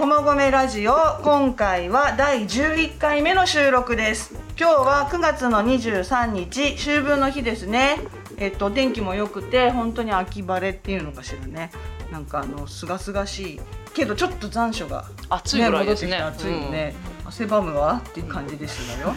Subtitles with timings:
[0.00, 4.34] えー、駒込ラジオ今回は第11回目の収録です。
[4.58, 7.98] 今日は9月の23日秋分の日ですね。
[8.38, 11.70] えっと天気も良くて本当に秋晴れっていうのかしらね。
[12.10, 13.60] なんかあの清々しい。
[13.92, 16.16] けどちょっと残暑が、暑いぐらいですね。
[16.16, 16.94] 暑いね、
[17.26, 19.14] 汗ばむわっていう感じですのよ、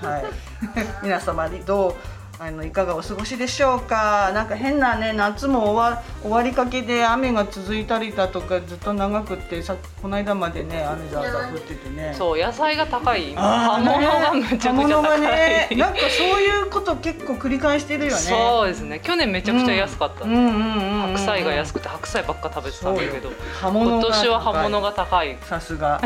[0.00, 0.24] はい。
[1.02, 1.94] 皆様にどう
[2.40, 4.32] あのいかがお過ごしでしょうか？
[4.34, 12.12] なんか変なね夏も終わ終わりかけで雨が続いたりだとかずっと長くってさこの間までね雨ざーざー降っててね。
[12.18, 13.34] そう野菜が高い。
[13.34, 15.68] 葉物がめちゃくちゃ高い、ね。
[15.76, 18.16] なんかそういうこと結構繰り返してるよね。
[18.16, 19.00] そうですね。
[19.00, 20.32] 去年めちゃくちゃ安かった、うん。
[20.32, 23.30] うんうんうんうん白菜が安くて白菜ばっか食べてたんだけど
[23.62, 25.36] 今年は葉物がが高い。
[25.42, 26.00] さすが。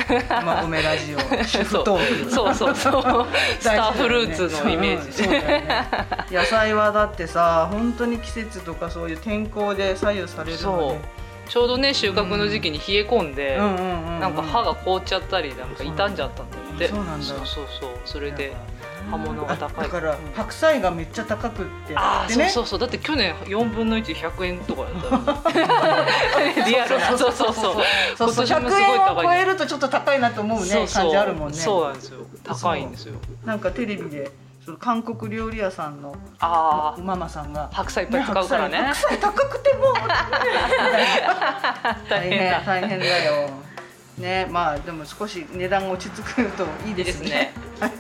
[0.44, 2.30] まとめラジオ 主婦トーク。
[2.30, 3.26] そうそうそう。
[3.58, 5.24] スターフルーツのイメージ。
[5.24, 5.88] そうだよね
[6.30, 10.98] 野菜はだってさ本当に季節とかそういう天候で左右されるのそでう。
[11.48, 16.88] ちょうどね収穫の時期に冷え込んで、なんか歯が凍っちゃったりなんか傷んじゃったんだって。
[16.88, 17.24] そうなんだ。
[17.24, 17.90] そうそうそう。
[18.04, 18.54] それで
[19.10, 19.84] 葉物が高い。
[19.84, 20.18] だからうん。
[20.36, 22.78] 白菜がめっちゃ高くってああ、そうそうそう。
[22.78, 25.50] だって去年4分の100円とかだった
[26.68, 27.06] リアルな。
[27.06, 27.70] そうそうそうそ
[28.26, 28.34] う。
[28.34, 31.56] そう100今年もすごい円を高い超えるとちょっと高いなと思うね感じあるもんね。
[31.56, 32.18] そうなんですよ。
[32.44, 33.14] 高いんですよ。
[33.46, 34.30] なんかテレビで
[34.68, 37.70] その韓国料理屋さんのああママさんが。
[37.72, 38.76] 白菜いっぱい使うからね。
[38.76, 39.94] 白菜白菜高くても。
[42.10, 42.60] 大変だ。
[42.66, 43.24] 大変だ。
[43.24, 43.48] よ。
[44.18, 47.54] ねまあでも少し値段が落ち着くといいですね。
[47.80, 47.92] はい。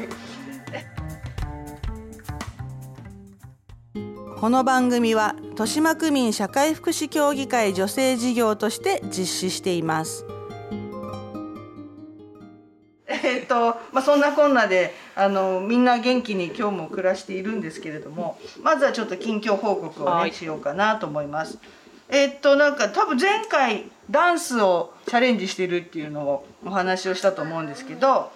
[4.38, 10.26] この番組は豊島区民社会福祉協議会女性事業として実施しています。
[13.06, 21.58] えっとまあ、そんなこんなであのみんな元気に今日も暮らしているんですけれどもまずはちょっと近況報告を、ねはいしようかなと思います。
[22.08, 28.30] えっとなんか多分前回ダンスをチャレンジしてるっていうのをお話をしたと思うんですけど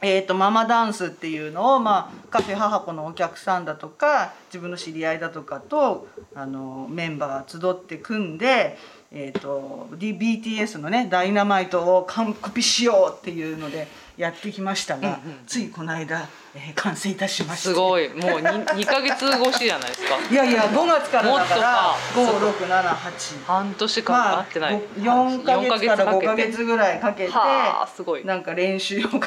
[0.00, 8.78] えー、とママダンスっていうのを、まあ、カフェ母子のお客さんだとか自分の知り合いだとかとあのメンバー集って組んで、
[9.10, 18.08] えー、と D- BTS のね「ダイナマイト」を完コピしようっていうのでやってきましたが、うんうんついこの間、えー完成いたしましたすごい。
[18.08, 20.18] もう 2, 2ヶ月越しじゃないですか。
[20.30, 21.82] いやいや5月からだから
[22.18, 22.58] もっとか。
[22.66, 28.24] 5678半年間まあ会ってない、4ヶ月から5ヶか月ぐらいかけてはあすごい。
[28.24, 29.20] なんか練習を重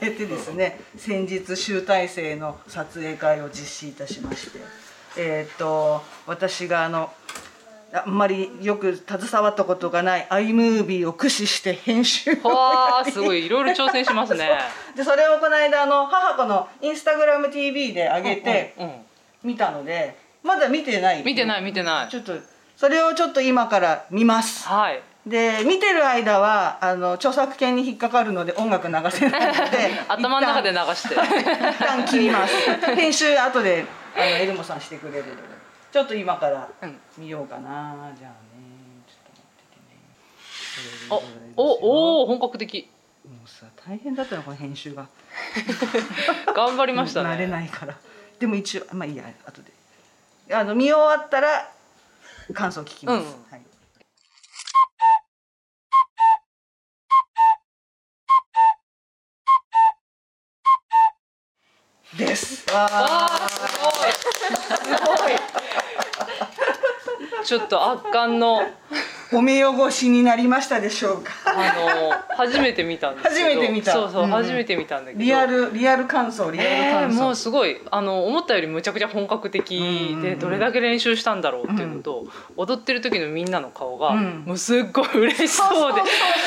[0.00, 4.58] ねてですね先日集大成の撮影会を実施いたしまして。
[5.16, 7.12] えーっと私があの
[7.92, 13.46] あんまりよく携わったことがない iMovie を駆使して編集をわあすごい。
[13.46, 14.50] いろいろ挑戦しますね。
[14.94, 18.74] でそれをこの間あの母子のインスタグラム TV で上げて
[19.42, 21.22] 見たのでまだ見てない。
[21.24, 22.08] 見てない見てない。
[22.10, 22.34] ちょっと
[22.76, 24.68] それをちょっと今から見ます。
[24.68, 25.00] はい。
[25.26, 31.14] で見てる間はあの著作権に引っかかるので音楽流せないので 頭の中で流して。
[31.14, 32.54] 一旦切ります。
[32.94, 35.57] 編集後であのエルモさんしてくれるので
[35.90, 36.98] ちょっと今からうん。
[37.16, 38.12] 見ようかな。
[38.18, 38.36] じゃあね。
[39.06, 39.80] ちょっとお待ってて
[41.20, 41.54] ね。
[41.56, 42.90] おおお本格的。
[43.24, 45.08] もうさ大変だったのこの編集が。
[46.54, 47.30] 頑張りましたね。
[47.30, 47.96] 慣れないから。
[48.38, 49.72] でも一応まあいいや後で。
[50.54, 51.70] あの見終わったら
[52.54, 53.50] 感想聞きます、うん。
[53.50, 53.67] はい
[62.16, 62.64] です。
[62.72, 65.32] わわあすごいすごい。
[67.44, 68.62] ちょっと圧巻の
[69.32, 71.32] お目汚しになりましたでしょうか？
[71.46, 73.92] あの初めて見たんです初めて見た。
[73.92, 74.30] そうそう、うんうん。
[74.32, 75.22] 初めて見たんだけど。
[75.22, 80.22] リアルリアル感想リアルえー感想、もうすごいあの思ったよりむちゃくちゃ本格的うんうんうん。
[80.22, 82.26] でどれだけ練習したんだろうっていうのと、
[82.56, 84.44] 踊ってる時のみんなの顔が、うん。
[84.46, 86.00] もうすっごい嬉しそうで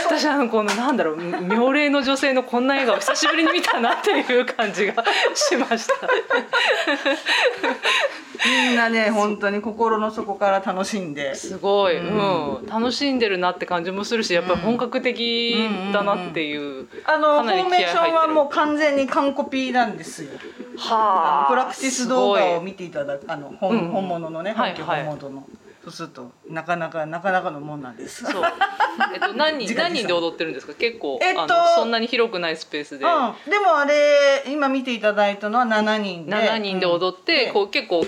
[0.06, 5.04] 私あのこのなんだろう妙齢の女性のこんな笑顔久しぶりに見たなっていう感じが
[5.36, 5.94] しました。
[8.46, 11.36] みんなね本当に心の底から楽しんで。
[11.36, 12.66] すごい、ううん。
[12.66, 15.56] 楽しんでるなって感じもするしやっぱり本格的
[15.94, 20.32] だなっていう、あのフォーメーションはもう完全に完コピなんですよ。
[20.90, 21.42] あはあ。
[21.44, 23.90] のプラクティス動画を見ていただくあの本,、うん。
[23.90, 24.76] 本物のねはい。
[24.76, 25.48] 本家本物の、
[25.84, 28.24] そうするとなかなかなかなかのもんなんです。
[28.24, 28.44] そう。
[29.14, 30.74] えっと 何人何人で踊ってるんですか？
[30.74, 36.36] 結構、えっとあのそんなに広くないスペースで、うん、でもあれ今見ていただいたのは7人で。
[36.36, 37.54] 7人で踊って、うん。
[37.54, 38.06] こう結構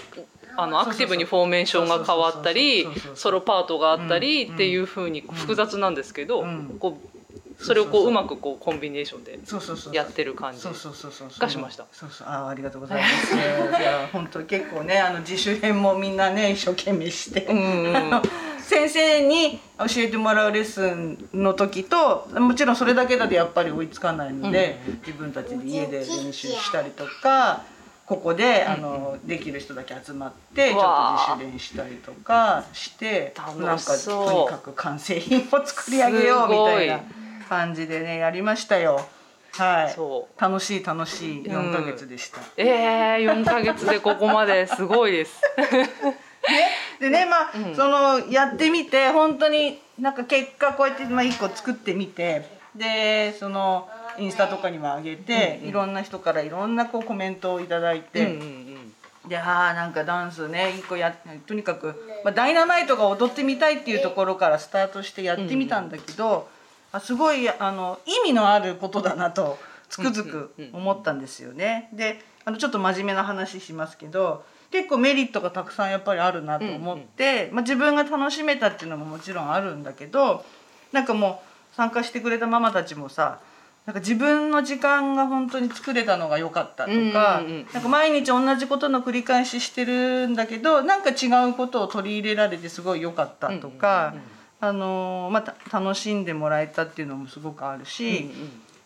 [0.55, 6.77] あのアクティブにフォーメーションが変わったりソロパートがあったりうんっていう風に複雑なんですけど、うん。
[6.79, 7.19] こう
[7.63, 9.39] それをこううまくこうコンビネーションで
[9.95, 11.85] やってる感じがしました。
[11.91, 12.27] そうそう。
[12.27, 13.35] あありがとうございます。
[13.35, 27.63] いや本当結構ねあの自主編もみんなね一生懸命して、先 先生に教えてもらうレッスンの時ともちろんそれだけだとやっぱり追いつかないので、自分たちで家で練習したりとか
[28.05, 36.99] ここであのできる人だけ集まってちょっと自主練したりとかしてなん楽かとにかく完成品を作り上げようみたいな
[37.43, 39.07] 感じでねやりましたよ。
[39.53, 39.93] はい。
[39.93, 41.43] そ楽しい楽しい。
[41.43, 42.39] 4ヶ月でした。
[42.57, 45.41] えー、4ヶ月でここまですごいです。
[46.99, 47.75] でねまあ、うん。
[47.75, 53.87] そのやってみて本当になんか結果こうやってまあ1個作ってみてでその
[54.17, 55.69] インスタとかにも上げて、うんうん。
[55.69, 58.43] いろんな人からいろんなこうコメントをいただいて、うんうんう
[59.27, 59.29] ん。
[59.29, 61.15] であーなんかダンスね一個や
[61.47, 66.49] とにかく、まあ、ダイナマイトが踊ってみたいっていうところからスタートしてやってみたんだけど、
[66.93, 69.57] あすごいあの意味のあることだなと
[69.89, 71.89] つくづく思ったんですよね。
[71.91, 80.45] であのちょっと真面目な話しますけど結構メリットがたくさんやっぱりあるなと思って、まあ、自分が楽しめたっていうのももちろんあるんだけど
[80.91, 83.39] なんかもう参加してくれたママたちもさ
[83.85, 94.15] なんか自分の時間が本当に作れたのが良かったとか、うんうんうんなんか毎日同じことの繰り返ししてるんだけどなんか違うことを取り入れられてすごい良かったとか、
[94.63, 98.31] あのーまた楽しんでもらえたっていうのもすごくあるし、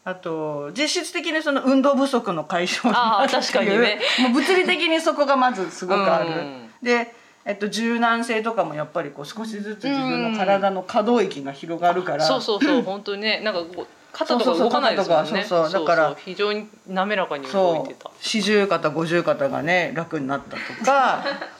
[0.04, 6.30] あと実質的にその運動不足の解消にな確かにねもう物理的にそこがまずすごくある。
[6.30, 7.14] うんで
[7.46, 15.30] えっと、柔軟性とかもやっぱりこう少しずつ自分の体の可動域が広がるから、そうそうそう 本当にねなんかこう肩とか動かないですもんね。
[15.30, 18.12] そうそうそう肩とかそうそうだから非常に滑らかに動いてた。
[18.20, 21.24] 四十肩五十肩がね楽になったとか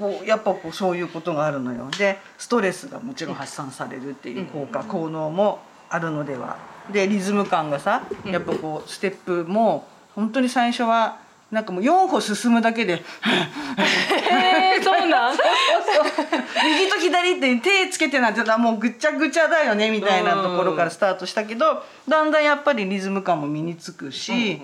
[0.00, 1.88] こうやっぱこうそういうことがあるのよ。
[1.98, 5.60] でストレスがもちろん発散されるっていう効果、効能も
[5.90, 6.56] あるのでは。
[6.90, 9.86] でリズム感がさやっぱこうステップも
[10.16, 11.18] 本当に最初は
[11.50, 15.36] なんかもう4歩進むだけでえー、そうなん？
[16.80, 24.60] 右と左って手つけてなんてもうぐちゃぐちゃだよねみたいなところからスタートしたけどだんだんやっぱりリズム感も身につくし、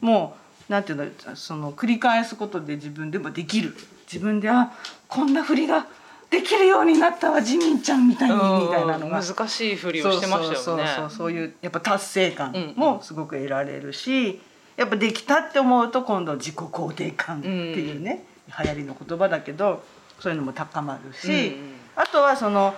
[0.00, 0.36] も
[0.68, 3.76] うなんていうのその繰り返すことで自分でもできる
[4.10, 4.72] 自分であ
[5.06, 5.86] こんな振りが
[6.30, 9.22] できるようになったわジミンちゃんみたいにみたいなのが。
[9.22, 10.56] 難しいふりをしてましたよね。
[10.56, 11.32] そうそうそうそう。
[11.32, 14.40] いうやっぱ達成感もすごく得られるし、
[14.76, 18.24] やっぱできたって思うと今度自己肯定感っていうね、
[18.62, 19.82] 流行りの言葉だけど
[20.20, 21.74] そういうのも高まるし、うんうん。
[21.96, 22.74] あとはその、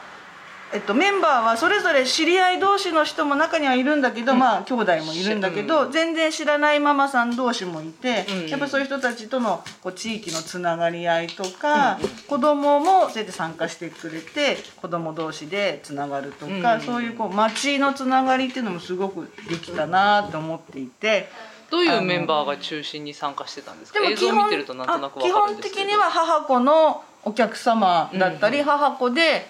[0.73, 21.29] えっと、メンバーはそれぞれ知り合い同士の人も中にはいるんだけど、まあ兄弟もいるんだけど、全然知らないママさん同士もいて、うんやっぱそういう人たちとのこう地域のつながり合いとか、子供もそうやって参加してくれて子供同士でつながるとか、うんそういうこう町のつながりっていうのもすごくできたなと思っていて。
[21.71, 24.01] どういうメンバーが中心に参加してたんですか？
[24.01, 25.77] 映像見てるとなんとなく基かるんですけど。
[25.77, 29.47] 本的には母子のお客様だったり、うん母子で、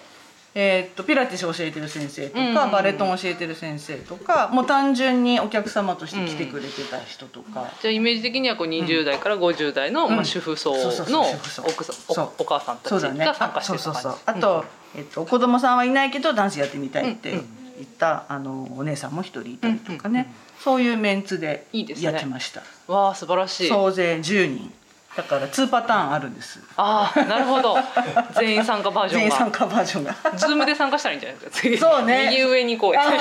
[0.53, 7.71] えーっとピラティスを教えてる先生とか、うんうんバレエトンを教えてる先生とかもう単純にお客様として来てくれてた人とか。
[7.81, 10.73] じゃあイメージ的にはこう20代から50代の、うんまあ、主婦層
[11.09, 12.91] のおお母さんたち。
[12.91, 14.15] が参加してあそうた感じそうそう。
[14.25, 14.65] あと、
[14.95, 22.61] えっと子供さんはいないけどダンスやってみたいってうん言った、あのお姉さんも一人いたりとかね、うんうんうんそういうメンツでいいですねやってました。
[22.85, 24.71] わあ素晴らしい総勢10人。
[25.15, 26.59] だから2パターンあるんです。
[26.77, 27.77] ああなるほど。
[28.39, 29.29] 全員参加バージョンが。
[29.29, 30.15] 全員参加バージョンが。
[30.35, 31.77] ズームで参加したらいいんじゃないですか次。
[31.77, 32.29] そうね。
[32.29, 33.17] 右上にこうやって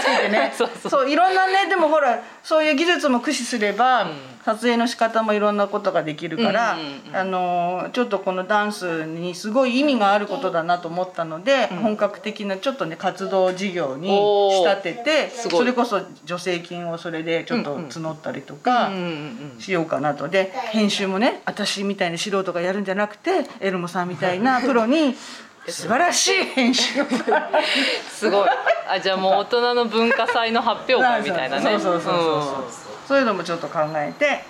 [0.00, 0.52] ついてね。
[0.56, 0.90] そうそう。
[0.90, 18.88] そういろんなねでもほらそういう技術も駆使すれば、うん撮影の仕方もいろんなことができるから、うんうんうんあのちょっとこのダンスにすごい意味があることだなと思ったので、本格的なちょっとね活動事業に仕立ててそれこそ助成金をそれでちょっと募ったりとか。
[18.88, 19.04] うんうんう
[19.58, 20.28] んしようかなと。
[20.28, 25.14] で編集もね私みたいな素人がやるんじゃなくてエルモさんみたいなプロに
[25.66, 27.06] 素晴らしい編集を。
[28.10, 28.48] すごい。
[28.86, 31.62] あじゃあもう大人の文化祭の発表会みたいなね。
[31.62, 32.12] そうそうそうそう
[32.70, 34.42] そうそういうのもちょっと考えて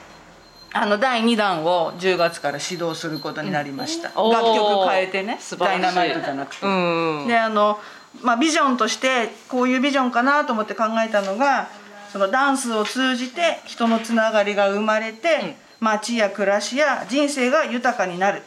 [0.73, 7.29] あの第2弾を10月から指導することになりました、おー楽曲変えてねダイナマイトじゃなくて、うんうん。
[7.29, 7.79] であの、
[8.23, 11.69] まあ、ビジョンとしてこういうビジョンかなと思って考えたのが
[12.13, 18.43] そのダンスを通じて人のつながりが生まれて、街や暮らしや人生が豊かになる。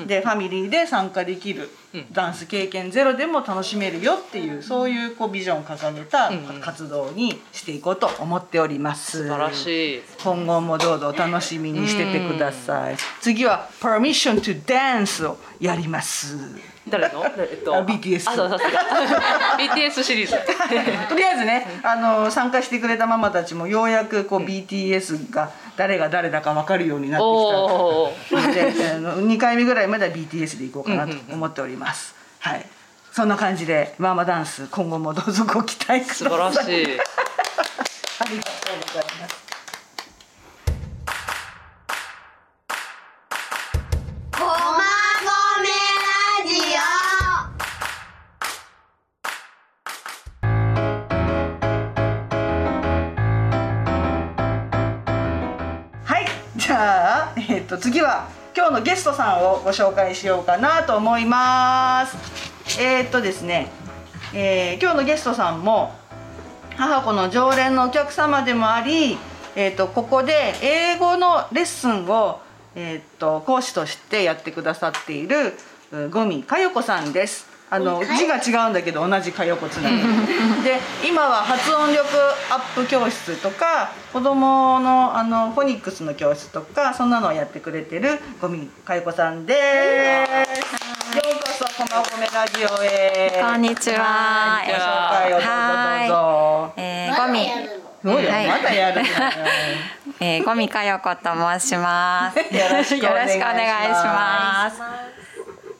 [0.00, 1.70] でファミリーで参加できる、
[2.10, 9.18] ダンス経験ゼロでも楽しめるよっていうそういうこうビジョンを掲げた活動にしていこうと思っております。
[9.18, 10.02] 素晴らしい。
[10.22, 12.96] 今後もどうぞお楽しみにしててください。
[13.20, 16.36] 次は Permission to Dance をやります。
[16.88, 17.24] 誰の？
[17.38, 17.74] えっと。
[17.76, 18.80] あ BTS あそうさすが
[19.58, 20.32] BTS シリーズ。
[21.08, 27.24] とりあえずね、あの参加してくれたママたちもようやくこう BTS が誰が誰だか分かるようになって
[28.46, 32.14] きたので、あの2回目ぐらいまでは BTS でいこうかなと思っております。
[32.40, 32.66] はい。
[33.14, 36.60] そんな感じでママダンス今後もどうぞご期待ください素晴らしい
[38.18, 39.43] ありがとうございます
[57.74, 63.68] と次は今日のゲストさんをご紹介しようかなと思いますえっとですね、
[64.32, 65.92] えー今日のゲストさんも
[66.76, 69.18] 母子の常連のお客様でもあり、
[69.56, 72.40] えー、とここで英語のレッスンを、
[72.76, 75.54] えー、と講師としてやってくださっている
[75.92, 77.53] う五味佳代子さんです。
[77.74, 80.02] あの字が違うんだけど同じ佳代子つながり
[80.62, 80.78] で
[81.08, 82.06] 今は発音力
[82.48, 90.84] アップ教室とか子供のあのフォニックスの教室とかそんなのをやってくれてる五味佳代子さんです。
[91.14, 93.40] ようこそこまごめラジオへ。
[93.40, 94.60] こんにちは。
[94.64, 95.50] ご紹介をどうぞ
[95.98, 96.24] ど
[96.66, 96.74] うぞ。
[96.76, 97.46] えー、ゴミ、
[98.02, 98.48] そうよ、はい。
[98.48, 99.02] まだやる。
[100.20, 102.38] えー、ゴミかよこと申します。
[102.54, 105.13] よろしくお願いします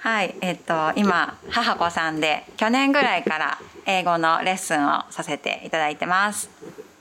[0.04, 6.50] はい、えっ、と今母子さんで去年ぐらいから英語のレッスンをさせていただいてます。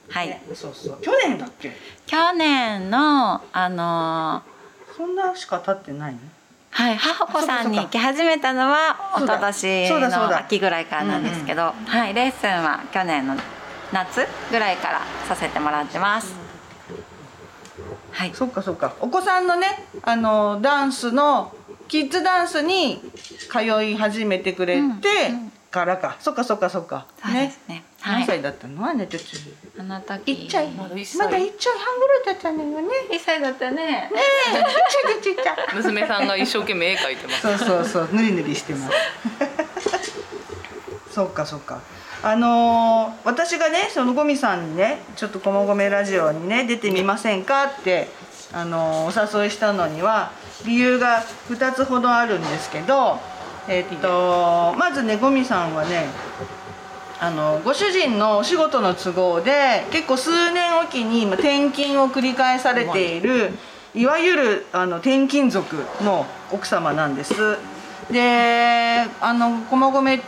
[0.09, 1.73] はい、そうそう、去年だっけ？
[2.07, 6.19] 去年のあのーそんなしか経ってないの？
[6.69, 13.35] はい、母子さんに行き始めたのは一昨年の秋ぐらいからなんですけど、はい、レッスンは去年の
[13.91, 16.33] 夏ぐらいからさせてもらってます。
[18.11, 21.53] はい、そっかそっか、お子さんのね、あのダンスの
[21.93, 22.99] キッズダンスに
[23.51, 25.29] 通い始めてくれて
[25.69, 26.17] からか。
[26.19, 27.05] そっかそっかそっか。
[27.23, 27.83] そうですね。
[28.01, 28.83] はい、何歳だったの？
[28.83, 29.27] あねちょっと。
[29.79, 30.71] あの時一歳。
[30.71, 32.87] まだ一歳まだ一歳半ぐらいだったのよね。
[33.11, 33.75] 一歳だったね。
[33.75, 34.63] ねえ、ちっ
[35.21, 35.75] ちゃいちっちゃい。
[35.75, 38.95] 娘さんが一生懸命絵描いてますそうそうそう、ぬりぬりしてます。
[41.13, 41.79] そっかそっか。
[42.23, 48.09] あのー私がねそのゴミさんにねちょっと「こもごめラジオ」にね出てみませんかって、
[48.51, 50.31] あのーお誘いしたのには
[50.65, 53.19] 理由が2つほどあるんですけど、
[53.67, 56.07] えっとまずねゴミさんはね
[57.19, 63.51] あのご主人のお仕事の都合で結構数年おきに今転勤を繰り返されている
[63.95, 67.33] いわゆるあの転勤族の奥様なんです。
[68.11, 70.21] であの駒込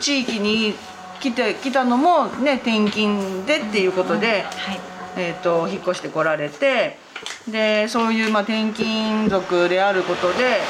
[0.00, 0.74] 地域に
[1.20, 4.80] 来て来たのもね転勤でっていうことで、はい、
[5.16, 6.98] えー、と引っ越してこられて
[7.48, 10.60] でそういう、まあ、転勤族であることで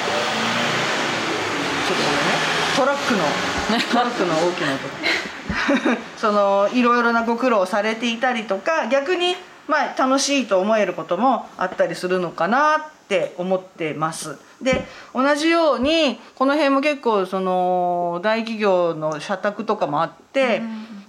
[1.87, 2.51] ちょっとごめんね。
[2.77, 3.25] トラックの
[3.91, 6.01] トラックの大きな音。
[6.17, 9.37] そのいろいろなご苦労をされていたりとか逆に、
[9.69, 14.39] まあ、楽しいと思えることもあったりするのかなって思ってます。
[14.63, 20.63] で同じようにこの辺も結構その大企業の社宅とかもあって、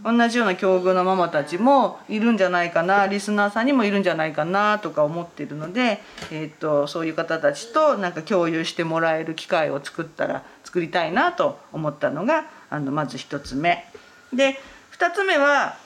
[0.04, 13.86] 同じような境遇のママたちもいるんじゃないかなリスナーさんにもいるんじゃないかなとか思ってるので、えー、とそういう方たちとなんか共有してもらえる機会を作ったら作りたいなと思ったのがあのまず一つ目。
[14.34, 14.58] で
[14.90, 15.78] 二つ目は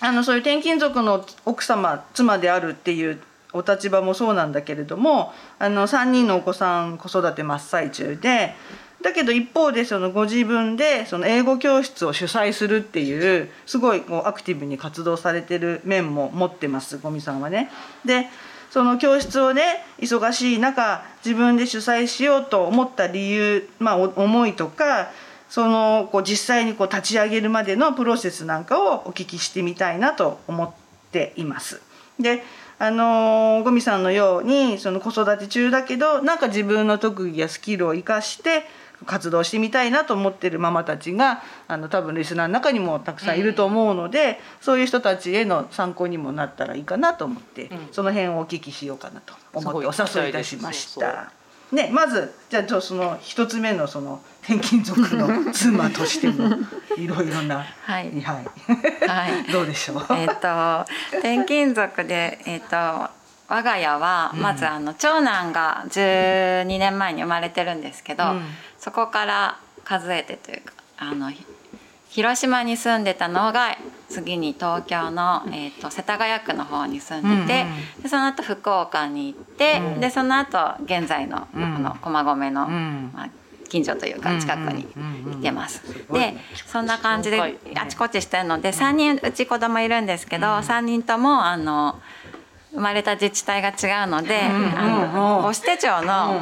[0.00, 3.20] あのそういう転勤族の奥様妻であるっていう
[3.52, 8.54] お立場もそうなんだけれどもあの3人のお子さん子育て真っ最中で
[9.02, 17.70] だけど一方でそのご自分でその英語教室を主催するっていうすごいこうアクティブに活動されてる面も持ってますゴミさんはね。
[18.04, 18.26] で
[18.70, 25.10] その教室をね忙しい中自分で主催しようと思った理由、まあ、思いとか
[25.48, 30.70] そのこう実際にこう立ち上げるまでのプロセスなんかをお聞きしてみたいなと思っ
[31.10, 31.82] ています。
[32.20, 32.44] で
[32.78, 38.62] あのゴミさんのようにその子育て中だけどなんか自分の特技やスキルを生かして
[39.06, 47.88] 活動してみたいなと思ってるママたちがあの多分リスナーの中にもたくさんいると思うので、そういう人たちへの参考にもなったらいいかなと思って、ん。
[47.92, 51.32] その辺をお聞きしようかなと思ってお誘いいたしました。
[51.72, 56.56] ね、まずじゃあその一つ目のその転勤族の妻としての
[56.96, 58.10] いろいろな はい。
[58.20, 59.44] はい、はい。
[59.52, 60.06] どうでしょう？
[60.10, 60.84] えっ、と
[61.18, 63.19] 転勤族でえっ、と
[63.50, 68.42] 我が家はまずあの、長男が12年前に生まれてるんですけど、うん。
[68.78, 71.44] そこから数えてというかあのひ
[72.08, 73.76] 広島に住んでたのが
[74.08, 77.66] 次に東京の、えー、と世田谷区の方に住んでて、
[78.02, 81.74] でその後福岡に行って、でその後現在の,、うん。
[81.74, 83.10] この駒込の、ん。
[83.12, 83.30] まあ、
[83.68, 84.86] 近所というか近くに
[85.24, 85.82] 行ってます。
[86.08, 86.20] ごい。
[86.20, 92.00] でそんな感じであちこちしてるので3人うち子供いるんですけど、3人ともあの
[92.72, 96.40] 生まれた自治体が違うので、あの母子手帳の、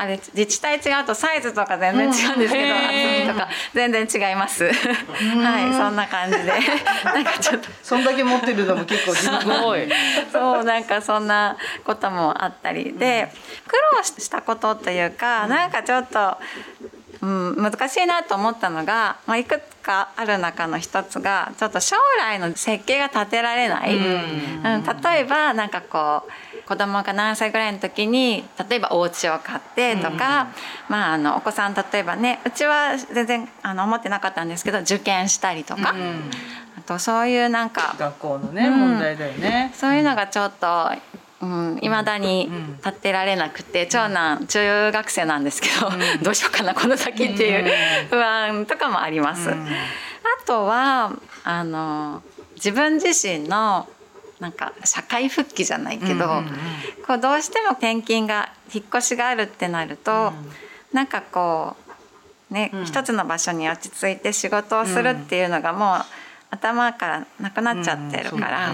[0.00, 4.64] あれ自治体違うとサイズとか全然違うんですけど、厚みとか全然違います。
[4.64, 6.44] はいそんな感じで。
[7.04, 7.68] なんかちょっと。
[7.82, 9.86] そんだけ持ってるのも結構すごい
[10.32, 12.94] そうなんかそんなこともあったり。
[12.94, 13.30] で
[13.66, 16.38] 苦労したことというかなんかちょっと、
[17.22, 23.96] うん、難しいなと思ったのが、まあ、いくつかある中の一つがちょっと将来の設計が立てられない。
[23.96, 24.02] うん、
[24.62, 30.48] 例えばなんかこう子供が何歳ぐらいの時に例えばお家を買ってとか、
[30.88, 35.94] まあ、あのお子さん例えばねうちは全然あの思ってなかったんですけど受験したりとか、
[36.78, 39.72] あとそういうなんか学校のね、うん問題だよね。
[39.74, 40.90] そういうのがちょっと
[41.42, 42.50] うん、未だに
[42.84, 45.90] 立てられなくて、長男中学生なんですけど、
[46.22, 47.72] どうしようかなこの先っていう
[48.10, 49.50] 不安とかもあります。
[49.50, 49.54] あ
[50.46, 51.12] とは
[51.44, 52.22] あの
[52.56, 53.88] 自分自身の
[54.38, 56.42] なんか社会復帰じゃないけど、
[57.06, 60.32] こうどうしても転勤が引っ越しがあるってなると、
[60.92, 61.74] なんかこ
[62.50, 66.04] うね、一つの場所に落ち着いて仕事をするっていうのがもう
[66.50, 68.72] 頭からなくなっちゃってるから、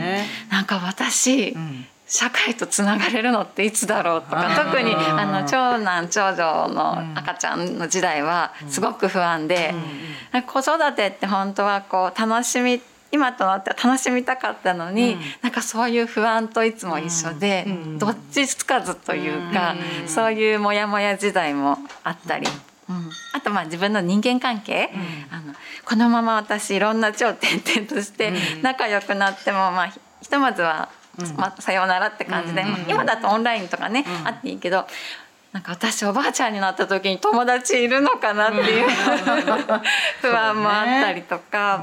[0.50, 9.74] なんか私、ん社会とつながれるのっていつだろうとか特にあの長男長女の赤ちゃんの時代はすごく不安で、
[10.46, 12.80] 子育てって本当はこう楽しみ
[13.12, 17.66] 今となっては楽しみたかったのに、なんかそういう不安といつも一緒で、
[17.98, 19.74] どっちつかずというか、
[20.06, 22.46] そういうモヤモヤ時代もあったり。
[22.88, 24.90] うん、あとまあ自分の人間関係、
[25.30, 28.32] あのこのまま私いろんな超転々として
[28.62, 30.88] 仲良くなってもまあひひとまずは、
[31.36, 34.86] まあ、さようならって感じで、まあ今だとオンラインとかね、あっていいけど
[35.52, 38.88] なんか私おばあちゃんになった時に友達いるのかなっていう
[40.20, 41.82] 不安もあったりとか。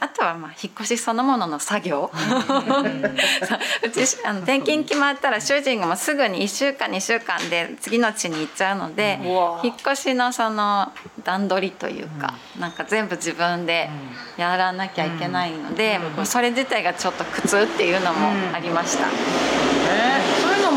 [0.00, 2.10] うんあとはまあ引っ越しそのものの作業。
[2.14, 2.88] そう
[3.86, 9.18] うちあの転勤決まったら主人がもうすぐに1週間2週間で次の地に行っちゃうので、
[9.62, 10.90] 引っ越しのその
[11.22, 13.90] 段取りというか、なんか全部自分で
[14.38, 19.04] やらなきゃいけないので、もうそれ自体がちょっと苦痛っていうのもありました。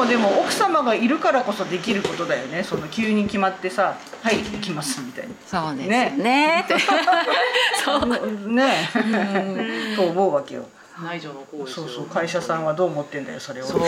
[0.04, 2.64] もでも奥様がいるからこそできることだよね。
[2.64, 6.14] その急に決まってさ「はい行きます」みたいそうですね。
[6.18, 6.66] ね。
[7.84, 8.06] そう。
[8.06, 8.90] なね
[9.96, 10.68] と思うわけよ。
[11.02, 11.88] 内助の方ですよ。
[11.88, 12.06] そうそう。
[12.06, 13.66] 会社さんはどう思ってんだよそれを。
[13.66, 13.82] そう。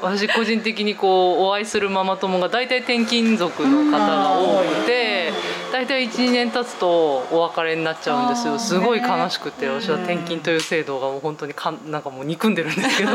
[0.00, 5.32] 私個人的にこうお会いするママ友が大体転勤族の方が多くて
[5.72, 8.58] 大体12年経つとお別れになっちゃうんですよ。
[8.58, 13.12] すごい悲しくて私は転勤という制度がもう本当にかんなんかもう憎んでるんですけど。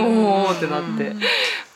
[0.00, 1.14] おおってなって。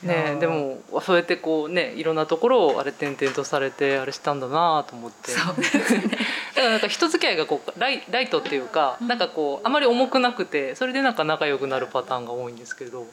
[0.03, 5.33] ね、でもそうやってこうねいろんなところをあれ転々とされてあれしたんだなと思って。
[5.35, 5.55] だか
[6.57, 13.07] らなんか人付き合いがこうライライトっていうかなんかこうあまり重くなくてそれでなんか仲良くなるパターンが多いんですけど。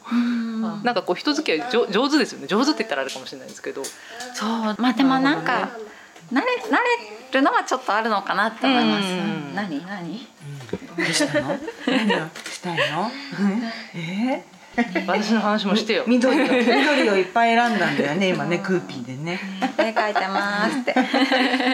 [0.84, 2.47] なんかこう人付き合い上上手ですよね。
[2.47, 3.84] 上手って言ったらあれかもしれないですけど。
[3.84, 4.76] そう。
[4.78, 5.69] まあでもなんか
[6.32, 9.08] 慣れ慣れるのはちょっとあるのかなって思います。
[9.08, 9.56] うん。
[9.56, 10.28] 何何？
[10.98, 11.58] どうしたの？
[11.88, 13.12] 何をしたいの？
[13.96, 14.44] え
[15.06, 16.04] 私の話もしてよ。
[16.06, 19.39] ー、緑を緑をいっぱい選んだんだよね今ねクーピーでね。
[19.78, 20.96] 絵描いてますって。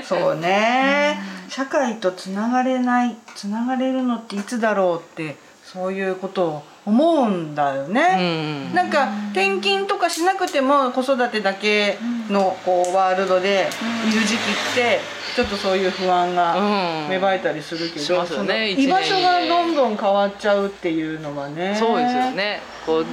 [0.03, 1.19] そうね。
[1.49, 8.73] 社会とつながれないつながれるのっていつだろうってそういうことを思うんだようね、ん。
[8.73, 11.97] なんか転勤とかしなくても子育てだけ
[12.29, 13.67] のこうワールドで
[14.09, 14.99] いる時期って
[15.35, 17.09] ちょっとそういう不安がうん。
[17.09, 21.75] 芽生えたりするけど、しますよね居場所がどんどん変わっちゃうっていうのはね。
[21.77, 22.61] そうですよね。
[22.85, 23.05] こう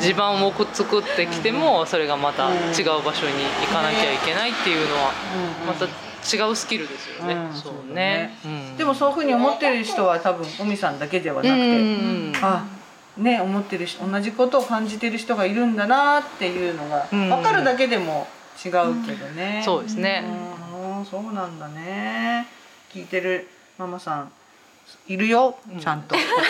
[0.00, 5.10] 地盤を作ってきてもそれがまた違う場所に行かなきゃいけないっていうのは
[5.66, 7.52] また違うスキルですよね、うん。
[7.52, 8.76] そうね、うん。
[8.76, 12.32] でもそういうふうに思ってる人は多分尾身さんだけではなくて、うん。
[12.40, 12.64] あ
[13.16, 17.28] ね思ってるし同じことを感じてる人がいるんだなっていうのがうん。
[17.28, 18.26] 分かるだけでも
[18.64, 18.72] 違う
[19.06, 20.24] けどね、そうですね。
[20.24, 22.46] うんそうなんだね。
[22.92, 23.48] 聞いてる
[23.78, 24.32] ママさん
[25.08, 26.14] いるよちゃんと。
[26.14, 26.40] ここ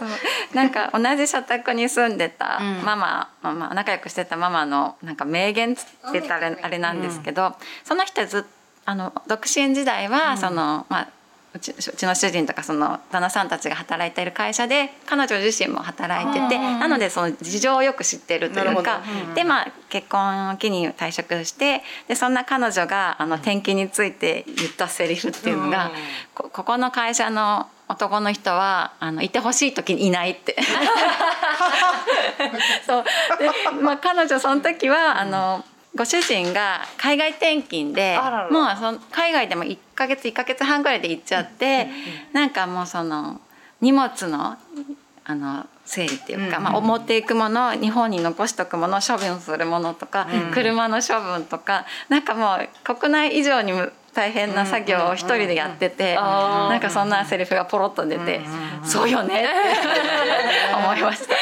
[0.00, 0.14] にも。
[0.54, 8.42] なんか同じ社宅に住んでたママ、まあまあ仲良くしてたママのなんか名言つってたらあれなんですけど、その人ずっ
[8.86, 11.08] あの独身時代はその、まあ
[11.54, 25.92] うちうちの主人とかその旦那さんたちが働いている会社で彼女自身も働いててなのでその事情をよく知ってるというかうんでまあ結婚を機に退職してでそんな彼女があの転勤について言ったセリフっていうのが、
[26.34, 30.56] こここの会社の男の人はあのいてほしい時にいないって。
[32.86, 33.04] そう。
[33.38, 35.64] で、まあ、彼女その時はあの
[35.94, 38.18] ご主人が海外転勤で
[38.50, 41.88] もうその海外でも1ヶ月1ヶ月半ぐらいで行っちゃって
[42.32, 43.40] なんかもうその
[43.80, 44.56] 荷物の
[45.26, 50.52] あの整理っていうか、うんまあ、持っていくもの日本に残しとくもの処分するものとか、うん。
[50.52, 58.40] 車の処分とかなんかもう国内以上にも大変な作業を一人でやってて、なんかそんなセリフがポロッと出て、
[58.84, 61.34] そうよねって思いました。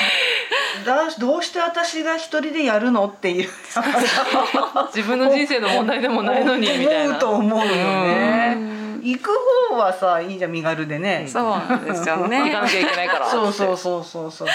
[0.85, 3.49] だどうして私が一人でやるのっていう。
[4.95, 7.11] 自分の人生の問題でもないのにみたいな。
[7.11, 8.57] 思うと思うよね。
[9.03, 9.31] 行く
[9.71, 11.27] 方はさいいじゃん身軽でね。
[11.29, 12.51] そうなんですよ行かね。
[12.53, 13.27] なきゃいけないから。
[13.29, 14.49] そうそうそうそうそう。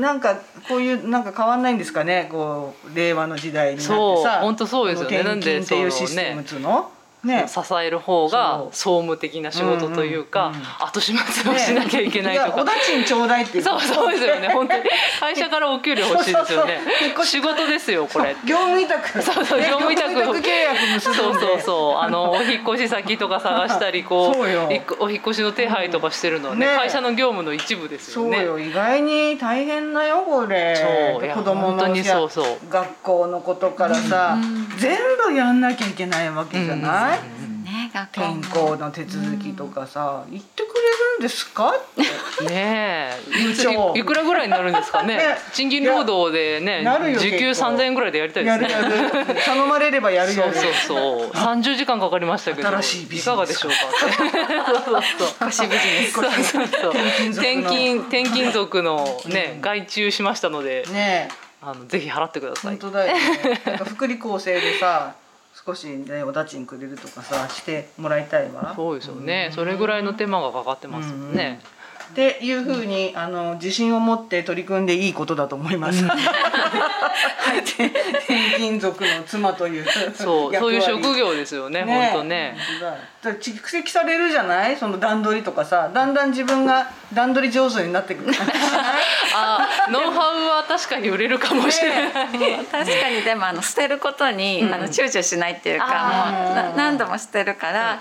[0.00, 0.36] なんか
[0.68, 2.28] こういうなんか変わんないんですかね？
[2.30, 3.88] こう令和の時代になってさ。
[3.94, 5.18] そう本当そうですよね。
[5.18, 6.70] この転勤っていうシステムっつうの？
[6.70, 10.64] ね支える方が総務的な仕事というか、うんうんうん。
[10.80, 13.64] 後始末をしなきゃいけないとか、やおだちんちょうだいっていう。
[13.64, 14.48] そうそうですよね。
[14.48, 14.82] 本当に。
[15.20, 16.80] 会社からお給料欲しいですよね。
[17.24, 18.34] 仕事ですよこれ。
[18.44, 19.22] 業務委託。
[19.22, 20.10] そうそうね業務委託。
[20.10, 21.98] 契約結そうそうそう。
[21.98, 24.46] あのお引っ越し先とか探したりこ そう
[25.00, 26.76] お引っ越しの手配とかしてるのはね,、ね。
[26.76, 28.36] 会社の業務の一部ですよね。
[28.38, 28.58] そうよ。
[28.58, 30.76] 意外に大変だよこれ。
[30.76, 32.70] そう子供の本当にさそうそう。
[32.70, 34.36] 学校のことからさ、
[34.78, 41.70] 全部やんなきゃいけないわけじゃない、ね学校転校の手続きとかさ、言ってくれるんですか？
[41.70, 42.44] って。
[42.44, 43.20] ねえ。
[43.46, 43.94] 部長。
[43.96, 45.16] いいくらぐらいになるんですかね？
[45.16, 45.36] ね。
[45.52, 46.84] 賃金労働でね
[47.18, 47.68] 時給結構。
[47.70, 48.70] 3000円ぐらいでやりたいですね。
[48.70, 49.34] やるやる。
[49.44, 50.54] 頼まれればやるやる。
[50.54, 51.30] そうそうそう。
[51.30, 52.68] 30時間かかりましたけど。
[52.68, 53.24] 新しいビジネス。
[53.26, 53.76] かがでしょうか？
[53.76, 54.34] って
[54.66, 56.12] そうそうそう腰ビジネス。
[56.12, 56.92] そうそうそう。
[57.32, 57.70] 転転勤族の。
[57.70, 61.34] 勤転勤族のね外注しましたのでねえ。
[61.62, 62.78] あのぜひ払ってください。
[62.78, 63.60] 本当だよね。
[63.66, 65.14] なんか福利厚生でさ
[65.64, 68.72] 少しねおだちんくれるとかさしてもらいたいわ。
[68.74, 69.50] そうですよね。
[69.54, 71.60] それぐらいの手間がかかってますもんね
[72.10, 76.04] っていうふうにあの自信を持って取り組んでいいことだと思います。
[77.64, 77.90] 転
[78.56, 82.56] 勤族の妻というそうそういう職業業ですよね本当ね。
[83.22, 84.76] 蓄積されるじゃない？
[84.76, 88.32] その段取りとかさだんだん自分が段取り上手になってくる。
[89.34, 92.10] あノウハウは確かに売れるかもしれない。
[92.10, 98.00] 確かにでもあの捨てることに、あの躊躇しないっていうかあもうな何度も捨てるから、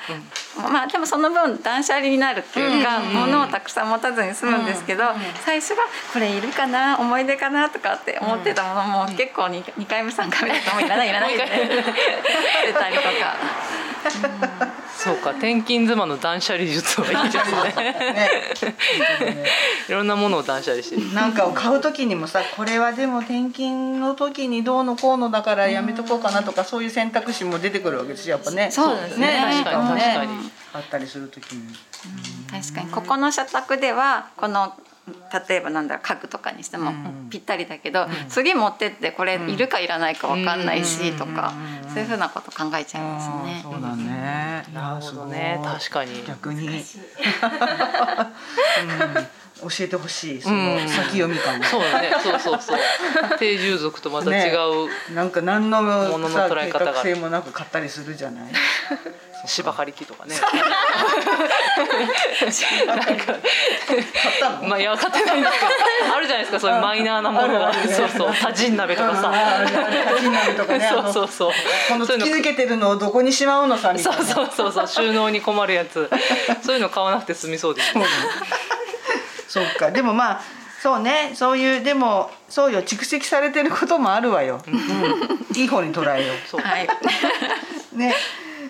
[0.58, 5.04] まあでもその分断捨離になるっていうか、物をたくさん持たずに済むんですけど、
[5.46, 11.84] 最初はこれいるかな思い出かなとかって思ってたものも、結構 2, 2回目3回目だともういらないいらないってもう一回捨
[12.68, 14.80] てたりとか。
[15.00, 18.74] そうか転勤妻の断捨離術はいいですね。
[19.34, 19.46] ね。
[19.88, 21.14] いろんなものを断捨離してる。
[21.14, 28.70] なんかを買う時にもさこれはでも転勤の時にどうのこうのだからやめとこうかなとかそういう選択肢も出てくるわけですよやっぱね。
[28.72, 29.64] そうですね。
[29.64, 30.52] 確かに何確かに。
[30.74, 31.74] あったりする時に
[32.52, 32.92] 確かに。
[32.92, 34.74] ここの社宅ではこの
[35.48, 37.28] 例えばなんだろう家具とかにしてもん。
[37.30, 41.54] ぴったりだけど、次持ってってこれいるかいらないかわかんないしとか、
[41.88, 43.60] そういうふうなこと考えちゃいますね。
[43.64, 44.66] そうだね。
[44.74, 45.60] なるほどね。
[45.64, 46.24] 確かに。
[46.28, 46.74] 逆に、うん、
[49.62, 52.12] 教えてほしいそのうん先読み感そうだね。
[52.24, 52.78] そうそうそう。
[53.40, 55.14] 定住族とまた違う。
[55.14, 57.02] なんか何の物のさ捉え方が。
[57.02, 58.44] 性もなく買ったりするじゃない。
[59.46, 60.36] 芝刈り機とかね。
[60.36, 60.60] 買っ
[64.40, 64.68] たの？
[64.68, 65.66] まあいや買ってないんですけ
[66.10, 66.16] ど。
[66.16, 67.70] あるじゃないですかそういうマイナーなものが。
[67.70, 67.94] あるある。
[67.94, 68.34] そうそう。
[68.36, 69.32] 多人鍋とかあさ
[70.14, 70.90] タジン鍋とかね。
[70.90, 71.52] そうそうそう。
[71.90, 74.24] この突き抜けてるのをどこにしまうのさみたいな。
[74.24, 75.06] そうそうそうそう。
[75.06, 76.10] 収納に困るやつ。
[76.62, 78.06] そういうの買わなくて済みそうですね
[79.50, 79.92] そうか。
[79.92, 80.42] でもまあ
[80.82, 81.32] そうね。
[81.34, 82.82] そういうでもそうよ。
[82.82, 86.88] 蓄積されてることもあるわよ、うん、いい方に捉えよそうはい、
[87.94, 88.14] うね。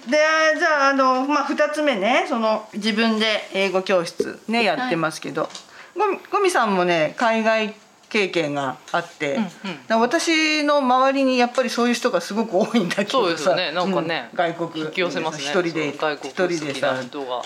[0.10, 2.26] であじゃああの、まあ、2つ目ね。
[2.28, 5.50] その自分で英語教室ねやってますけど、
[5.96, 7.76] ゴミゴミさんもね海外
[8.10, 9.54] 経験があって、うんだか
[9.90, 13.72] ら私の周りにやっぱりそういう人がすごく多いんだけどさそうですよね。
[13.72, 15.44] なんかねうん外国引き寄せますね。
[15.46, 16.96] 一人で一人でさ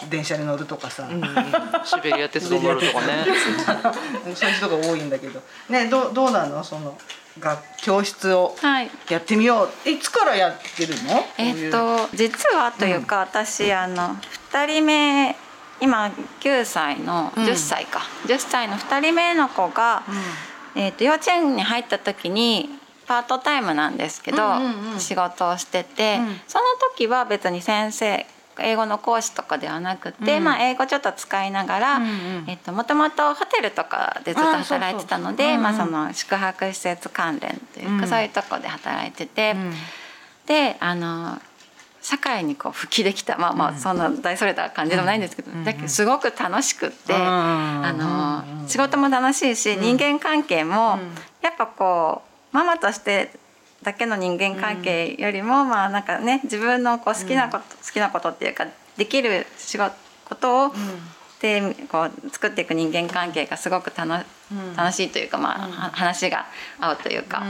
[0.09, 1.23] 電車に乗るとかさ、うんうん。
[1.85, 3.25] シベリア鉄道乗るとかね。
[4.35, 5.41] そういう人が多いんだけど。
[5.69, 6.63] ねどうどうなの？
[6.63, 6.97] その
[7.39, 8.89] 学教室をはい。
[9.09, 9.89] やってみよう。
[9.89, 11.25] いつからやってるの？
[11.37, 14.17] えっと実はというか、私あの
[14.51, 15.35] 2人目
[15.81, 17.43] 今9歳のうん。
[17.43, 20.03] 10歳か、10歳の2人目の子が、
[20.75, 22.69] えっと幼稚園に入った時に
[23.05, 24.37] パートタイムなんですけど、
[24.97, 26.41] 仕事をしてて、うん。
[26.47, 28.25] その時は別に先生
[28.59, 30.43] 英語の講師とかではなくて、うん。
[30.43, 32.45] まあ、英語ちょっと使いながら、うんうん。
[32.47, 38.07] えっともともとホテルとかでずっと働いてたのでまあ、その宿泊施設関連というか、うん。
[38.07, 39.53] そういうとこで働いてて。
[39.55, 39.73] うん。
[40.45, 41.41] であの
[42.03, 50.99] 社会にこう復帰できたまあまあそんな大それた感じでもないんですけど、だけどすごく楽しくって、うんあの仕事も楽しいし、人間関係も
[51.41, 53.31] やっぱこうママとして
[53.83, 60.71] だけの人間関係よりも、まあなんかね自分のこう好きなこと、好きなことっていうかできる仕事ことを
[61.41, 64.25] でこう作っていく人間関係がすごく楽,、
[64.75, 66.45] 楽しいというか、まあは話が
[66.79, 67.43] 合うというか、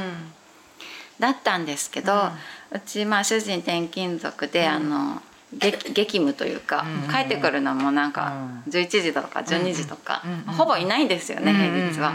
[1.19, 2.29] だったんですけど、
[2.73, 5.21] うち、まあ、主人転勤族で、あの
[5.57, 8.33] 激激務というか、帰ってくるのもなんか
[8.67, 10.23] 11時とか12時とか、
[10.57, 12.13] ほぼいないんですよね平日は。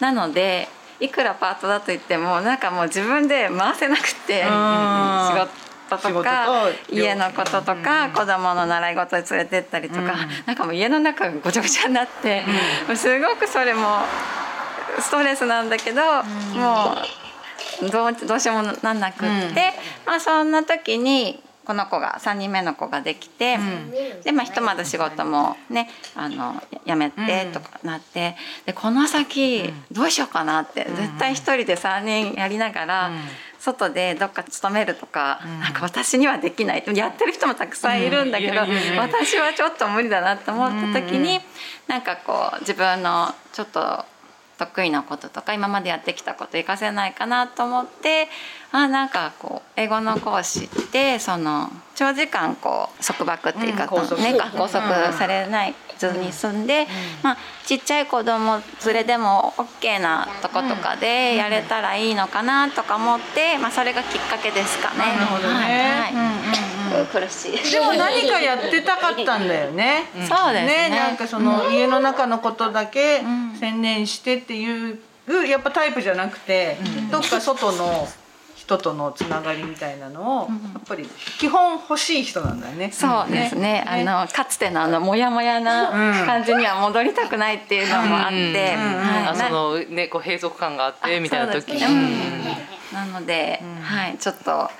[0.00, 0.68] なので
[0.98, 4.50] いくらパートだと言ってもなんかもう自分で回せなくて仕
[5.88, 12.42] 事とか家のこととか子供の習い事に連れてったりとか、なんかもう家の中がごちゃごちゃになって、
[12.88, 14.00] もうすごくそれも
[14.98, 17.19] ストレスなんだけど、もう
[17.90, 19.72] どうどうしようもなんなくって、
[20.06, 23.56] まあそんな時にこの子が3人目の子ができて、
[24.24, 28.34] でまあひとまず仕事もねあのやめてとかなって、
[28.66, 33.10] でこの先どうしようかなって、絶対一人で3人やりながら、
[33.60, 36.84] 外でどっか勤めるとか、なんか私にはできない。
[36.94, 38.60] やってる人もたくさんいるんだけど、
[38.98, 41.38] 私はちょっと無理だなと思った時に、
[41.86, 44.04] なんかこう自分のちょっと
[44.66, 48.28] 得意なこととか今までやってきたこと活かせないかなと思って
[48.72, 54.22] あなんかこう英語の講師ってその長時間こう束縛っていうか、うん拘束。
[54.22, 56.86] ね、拘束されないずに住んで、
[57.22, 64.98] まあ、ちっちゃい子供連れでも OK なとことかでやれたらいいのかなとか思って、まあ、それがきっかけですかね。
[64.98, 65.54] なるほどね。
[65.54, 65.62] はい。
[65.62, 66.12] はい。
[66.12, 66.20] うん
[66.64, 66.69] うん
[67.28, 67.72] しい。
[67.72, 70.04] でも何かやってたかったんだよね。
[70.28, 70.90] そうですね。
[70.90, 73.22] なんかその家の中のことだけ
[73.58, 74.98] 専念してっていう
[75.48, 76.76] やっぱタイプじゃなくて、
[77.10, 78.08] どっか外の
[78.56, 81.04] 人とのつながりみたいなのをやっぱり
[81.38, 82.90] 基本欲しい人なんだよね。
[82.92, 83.84] そうですね。
[83.86, 85.90] あのかつてのあのモヤモヤな
[86.26, 88.76] 感じには戻りたくないっていうのもあって、
[89.34, 91.72] そのねこう閉塞感があってみたいな時
[92.92, 94.18] なので、はい。
[94.18, 94.70] ちょっと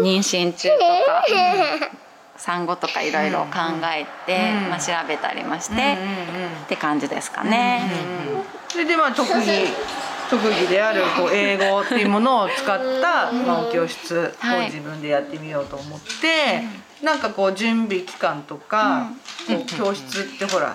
[0.00, 1.24] 妊娠中とか
[2.36, 3.58] 産後とかいろいろ考
[3.92, 7.90] えて、まあ調べたりまして、って感じですかね。
[8.68, 9.66] それでまあ特技
[10.30, 16.62] 特技であるこう英語っていうものを使った、まあ、お教室を自分でやってみようと思って、
[17.02, 19.10] なんかこう準備期間とか、
[19.46, 20.74] こう教室ってほら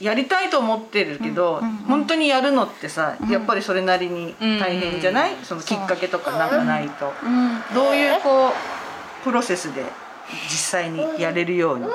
[0.00, 7.12] やりたいと思ってるけど、本当にやるのってさ、やっぱりそれなりに大変じゃない、そのきっかけとかなんかないと、
[7.74, 9.82] どういうこうプロセスで
[10.44, 11.86] 実際にやれるように？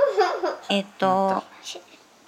[0.69, 1.43] えっと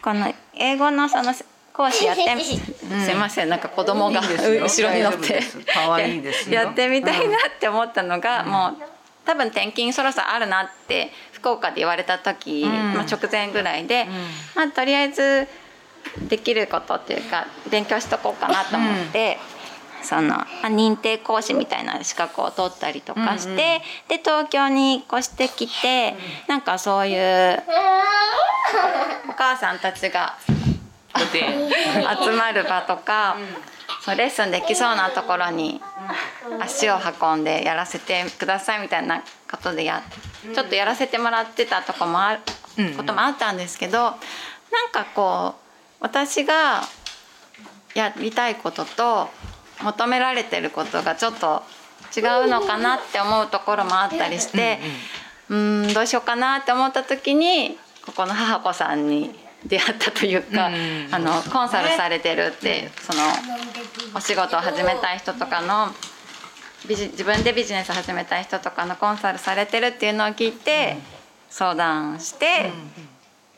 [0.01, 1.33] この英語のその
[1.71, 3.49] 講師やってみ、 すいません。
[3.49, 5.27] なんか子供が後ろに乗って。
[5.33, 5.57] です。
[5.65, 6.55] 可愛いですよ。
[6.61, 8.83] やってみたいなって思ったのが、もう
[9.25, 14.05] 多分転勤そろそろあるなって福岡で言われた時、まあ、直前ぐらいで、
[14.53, 15.47] まあ、とりあえず
[16.29, 19.37] できることっていうか勉強しとこうかなと思って。
[20.03, 26.15] そのまあ認定講師みたいな資格を取ったりとかして、で東京に越してきて、
[26.49, 27.63] なんかそういう
[29.29, 30.35] お母さんたちが
[31.15, 33.37] 集まる場とか、
[34.01, 35.81] そうレッスンできそうなところに
[36.59, 40.03] 足を運んでやらせてくださいみたいなことでや
[40.53, 42.41] ちょっとやらせてもらってたとこもある、
[42.97, 44.15] こともあったんですけどなん
[44.91, 45.62] かこう
[46.03, 46.81] 私が
[47.95, 49.29] やりたいことと
[49.81, 51.63] 求められてることがちょっと
[52.15, 54.79] 違うのかなって思うところもあったりして
[55.49, 59.33] うーんどうしようかなって思った時にここの母子さんに
[59.65, 60.69] 出会ったというか、
[61.11, 63.21] あのコンサルされてるってその
[64.13, 65.87] お仕事を始めたい人とかの
[66.85, 70.97] 自分でビジネス始めたい人とかのコンサルされてるっていうのを聞いて
[71.49, 72.73] 相談して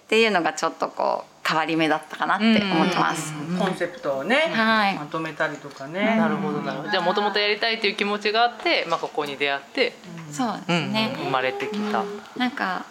[0.06, 3.34] っていうのがちょっとこう変わり目だったかなって思ってます。
[3.60, 4.96] コンセプトをね、はい。
[4.96, 6.18] まとめたりとかね。
[6.18, 6.90] なるほどなるほど。
[6.90, 9.94] じゃあもともとやりたいという気持ちがあって、まあ、ここに出会って、
[10.32, 10.92] そうですうん。
[10.92, 12.04] ね、生まれてきた、
[12.36, 12.86] なんか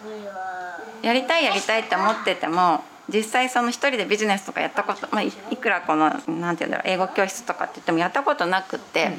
[1.01, 9.11] やりたいやりたいって思ってても実際その一人でビジネスとかやったこと、まあ、いいくらこのなんて言うんだろう英語教室とかって言ってもやったことなくって、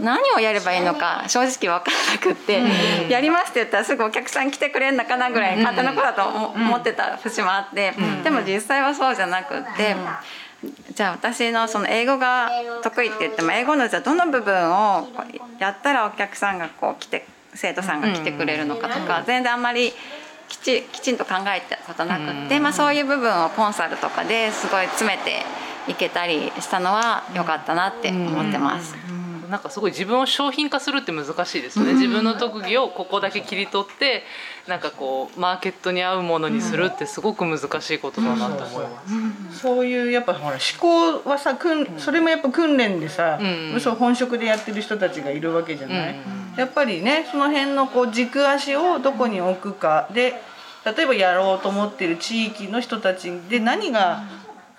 [0.00, 2.62] 何をやればいいのか正直分からなくって、
[3.08, 7.92] やりますって言ったらすぐお客さん来てくれるのかなぐらい勝手な子だと思思ってた節もあって、
[8.24, 9.96] でも実際はそうじゃなくって。
[10.94, 12.50] じゃあ私のその英語が
[12.82, 15.08] 得意って言っても英語のじゃあどの部分を
[15.58, 19.92] やったらお客さんがこう来て生徒さんが来てくれるのかとか全然あんまり
[20.48, 25.42] きちきちんと考えたことなくって、まあ、そういう部分をコンサルとかですごい詰めて
[25.88, 28.94] いけたりしたのは良かったなって思ってます。
[29.50, 34.22] なんかすごい自分を商品化するって難しいですよね、自分の特技をここだけ切り取って
[34.66, 39.02] なんかこうマーケットに合うものにするってすごく難しいことだなと思いま
[39.50, 39.58] す。
[39.58, 43.80] そういうやっぱほら思考はさ訓それもやっぱ訓練でさ、うん。
[43.80, 46.16] そう本職でやってる人たちがいるわけじゃない、
[46.56, 50.40] やっぱりねその辺のこう軸足をどこに置くかで
[50.84, 54.22] 例えばやろうと思ってる地域の人たちで何が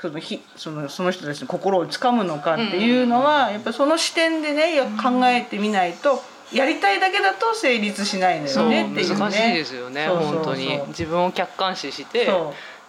[0.01, 9.15] そのひそのその人たちの心をつかむのかっていうのは、やっぱその視点でね考えてみないとやりたいだけだと成立しないのよねっていうね。
[9.15, 10.81] 難しいですよねそう本当に。
[10.87, 12.27] 自分を客観視して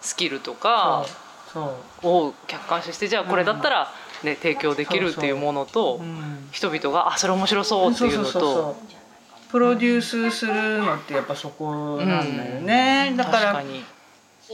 [0.01, 1.05] スキルとか
[2.01, 3.91] を客観視してじゃあこれだったら、
[4.23, 6.47] ね、提供できるっていうものと、うん。
[6.51, 9.51] 人々があそれ面白そうっていうのそうそうそうそとう。
[9.51, 13.83] プロデュースするのってやっぱそこなんだよね、だからに。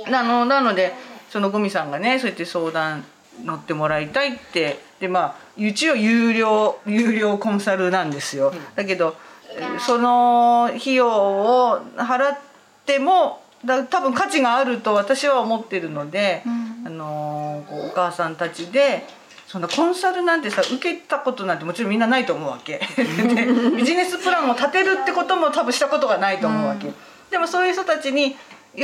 [0.10, 0.93] なのなので
[1.30, 3.06] そのゴミさんがねそうやって相談
[3.44, 4.89] 乗ってもらいたいって。
[5.00, 9.15] でまあ一応有料有料コンサルなんですよ、だけど
[9.56, 12.38] えーその費用を払っ
[12.86, 16.44] てもだ多分価値があると私は思ってるので、
[16.86, 19.06] あのーこうお母さんたちで
[19.48, 22.80] そんなコンサルなんてさ受けたことなんてもちろんみんなないと思うわけ。
[22.98, 26.92] でビジネスプランを立てるってことも多分したことがないと思うわけ、
[27.32, 28.36] でもそういう人たちに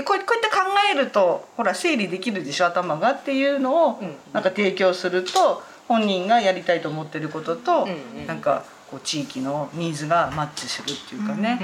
[0.04, 8.28] こうこうやって考えるとほら整理できるでしょ頭がっていうのをうんなんか提供すると本人がやりたいと思ってることと、うんうん。
[8.28, 11.64] なんかこう地域のニーズがマッチするっていうかね、う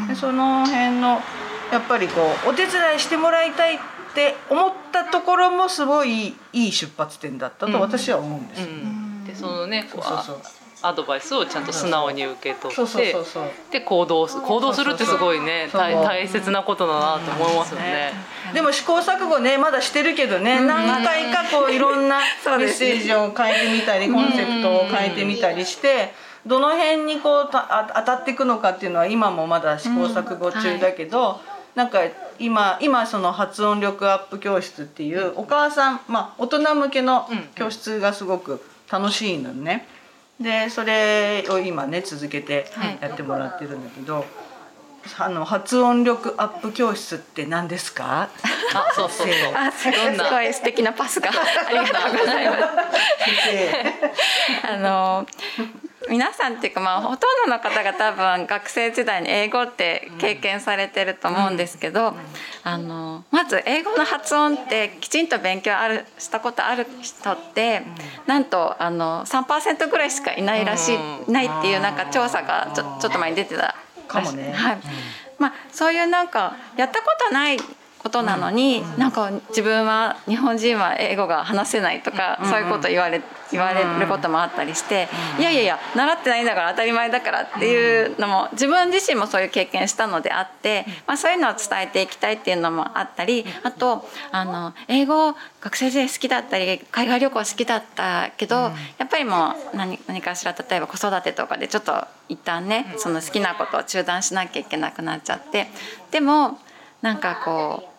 [0.00, 1.20] んうんでその辺の
[1.72, 3.78] やっぱりこうお手伝いしてもらいたいっ
[4.14, 8.66] て思ったところもすごいいい出発点だったと私は思うんですよ。
[8.66, 9.24] うん。
[9.24, 10.40] でそのねこうそうそう
[10.82, 13.14] アドバイスをちゃんと素直に受け取って
[13.70, 18.12] で行動す行動するってすごいね大大切なことだなと思いますよね。
[18.54, 22.20] でも試行錯誤ねまだしてるけどね、何回かこういろんな
[22.58, 26.12] メッセージを変えてみたりコンセプトを変えてみたりして
[26.46, 31.40] どの辺にこうたあ当たっていくのかっていうのは今もまだ試行錯誤中だけど、
[31.74, 32.00] なんか
[32.38, 39.86] 今今その発音力アップ教室っていうお母さん、まあ、大人向けの教室がすごく楽しいのね。
[40.40, 42.66] でそれを今ね続けて
[43.00, 44.24] やってもらってるんだけど、
[45.18, 48.28] あの発音力アップ教室って何ですか？
[48.74, 49.54] あそうそうそう。
[49.54, 52.60] あすごい素敵なパスがありがとうございます。
[54.66, 55.26] あの
[56.10, 62.14] 皆さんっていうかまあほとんどの方が多分学生時代に英語って経験されてると思うんですけど、
[62.64, 67.82] あのまず英語の発音ってきちんと勉強あるしたことある人って、
[68.26, 71.32] なんとあの3%ぐらいしかいないらしい、うん。
[71.32, 73.76] ないっていうなんか調査がちょちょっと前に出てた
[74.08, 74.52] かもね。
[74.52, 74.78] はい。
[75.38, 77.56] まあ、そういうなんかやったことない
[78.02, 83.20] ことなのに、なんか自分は日本人は英語が話せないとか、そういうこと言われ
[83.52, 85.08] 言われることもあったりして、
[85.38, 98.72] いやいやいや習ってないんだから当たり前だからっていうのも自分自身もそういう経験したのであって、まあ、そういうのを伝えていきたいっていうのもあったりあとあの英語学生時代好きだったり海外旅行好きだったけど、や
[99.04, 105.66] っぱりもう何何かしら例えば子育てとかでちょっと一旦ねその好きなことを中断しなきゃいけなくなっちゃって
[106.10, 106.58] でも
[107.02, 107.89] なんかこう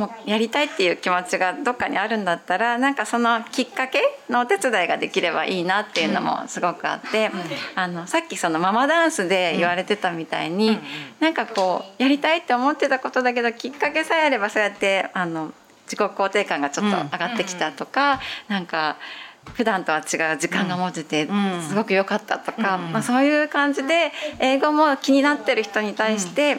[0.00, 7.30] もうやりたいっていう気持ちがどっかにあるんだったらなんかそのきっかけのお手伝いができればいいなっていうのもすごくあって、
[7.74, 10.78] あのさっきそのママダンスで言われてたみたいに、
[11.20, 15.52] なんかこうやりたいって思ってたことだけどきっかけさえあればそうやってあの
[15.84, 18.96] 自己肯定感がちょっと上がってきたとか、なんか。
[19.54, 21.28] 普段とは違う時間が持ててん。
[21.62, 26.58] すごく良かったとか、まあ、そういう感じで英語も気になってる人に対して、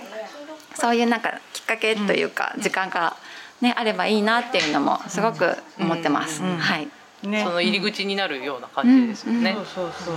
[0.74, 3.16] そういうなんかきっかけというか時間が、
[3.62, 6.42] ね、あればいいなっていうのもすごく思ってます。
[6.42, 6.88] はい。
[7.24, 7.44] ね。
[7.44, 9.54] その入り口になるような感じですよね。
[9.56, 10.16] そうそうそう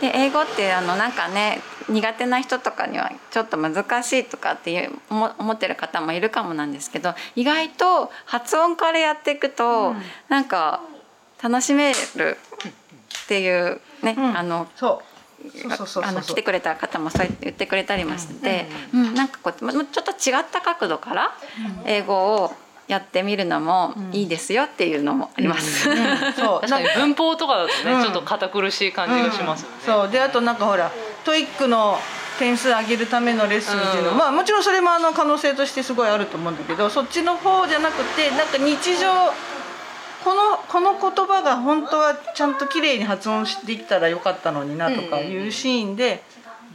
[0.00, 9.94] で英語ってあのなんかね苦手な人とかにはちょっと難しいとかっていう思思ってる方もいるかもなんですけど意外と発音からやっていくと、
[10.28, 10.80] なんか
[11.42, 12.38] 楽しめる
[13.24, 14.38] っていうね、うん。
[14.38, 14.68] あの
[16.02, 19.14] あの来てくれた方もそう言ってくれたりもして、うん。
[19.14, 21.32] なんかこうちょっと違った角度から
[21.84, 22.52] 英語を
[22.88, 25.84] やってみるのもいいですよっていうのもあります。
[26.36, 26.60] そう。
[26.60, 28.02] 確かに文法とかだとね、うん。
[28.02, 29.76] ちょっと堅苦しい感じがしますよね。
[29.86, 30.10] そう。
[30.10, 30.90] であとなんかほら
[31.24, 31.98] TOEIC の
[32.38, 34.16] 点数上げるためのレッスンっていうの、うん。
[34.18, 39.06] まあもちろんそれもあの可能性としてすごいあると思うんだけどそっちの方じゃなくてなんか日常
[40.24, 46.22] このこの言葉が本当はちゃんと綺麗に発音できたらよかったのになとかいうシーンで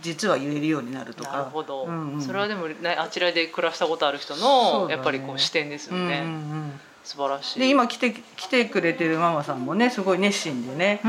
[0.02, 1.32] 実は言えるようになるとか。
[1.32, 2.22] なるほど、うんうん。
[2.22, 6.36] それはでも、ね、あちらで暮らしたことある人のやっぱりこう視点ですよね、うんうんう
[6.66, 6.80] ん。
[7.04, 7.60] 素晴らしい。
[7.60, 11.02] で今来て来てくれてるママさんもねすごい熱心でね。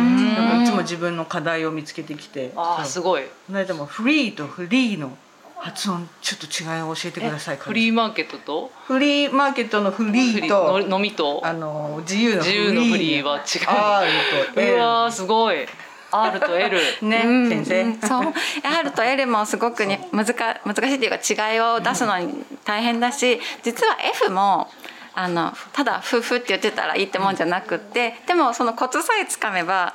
[0.62, 2.53] いつも自分の課題を見つけてきて。
[2.57, 3.22] ああすごい。
[3.24, 5.16] この間もフリーとフリーの
[5.59, 8.70] 発音ちょっと違いを教えてくださいフリーマーケットと？
[8.86, 11.40] フリーマーケットのフリフリーとの飲みと？
[11.44, 12.62] あの自由のフリー。
[12.62, 13.68] 自由のフリーは違う。
[13.68, 15.66] R とうわーすごい。
[16.12, 17.48] R と L ね、うん。
[17.48, 17.86] 先生、う。
[17.88, 18.32] んそう
[18.62, 24.68] R と L もすごくね難か難しいっていうか違いを出すのに大変だし実は F も
[25.14, 29.94] あのただ「ふふ」って言ってたらいいってもんじゃなくってでもそのコツさえつかめば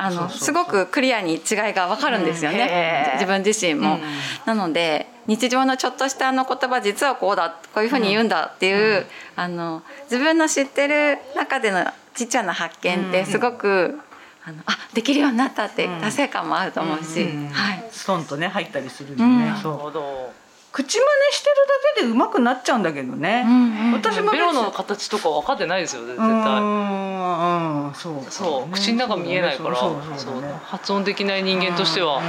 [0.00, 1.40] あのすごくクリアに違い
[1.74, 3.10] が分かるんですよね。
[3.14, 3.98] 自分自身も。
[4.46, 11.84] なので日常のちょっとしたあの言葉実はこうだこういうふうに言うんだっていう、あの自分の知ってる中での
[12.14, 13.98] ちっちゃな発見ってすごく、
[14.44, 19.56] あのあできるようになったって達成感もあると思うし、はい、ストンとね入ったりするんでね、うん。
[19.56, 19.72] そう。
[19.72, 20.32] なるほど
[20.78, 21.56] 口真似してる
[21.96, 26.28] だけで上手くなっちゃうんだけどね、うんうん私もベロの形とか分かってないですよね絶う対
[26.60, 28.30] んうんそう。
[28.30, 32.22] そう口の中見えないからそう発音できない人間としてはうん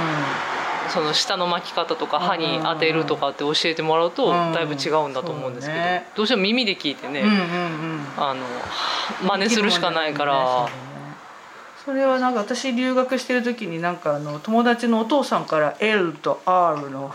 [0.90, 4.52] その舌の巻き方とか歯に当てるとかって教えてもらうとうん。
[4.52, 6.06] だいぶ違うんだと思うんですけどそうね。
[6.16, 8.00] どうしても耳で聞いてねうんうんうん。
[8.16, 8.44] あの
[9.28, 10.68] 真似するしかないから
[11.90, 17.12] それはなんか私留学してる時になんかあの友達のお父さんから L と R の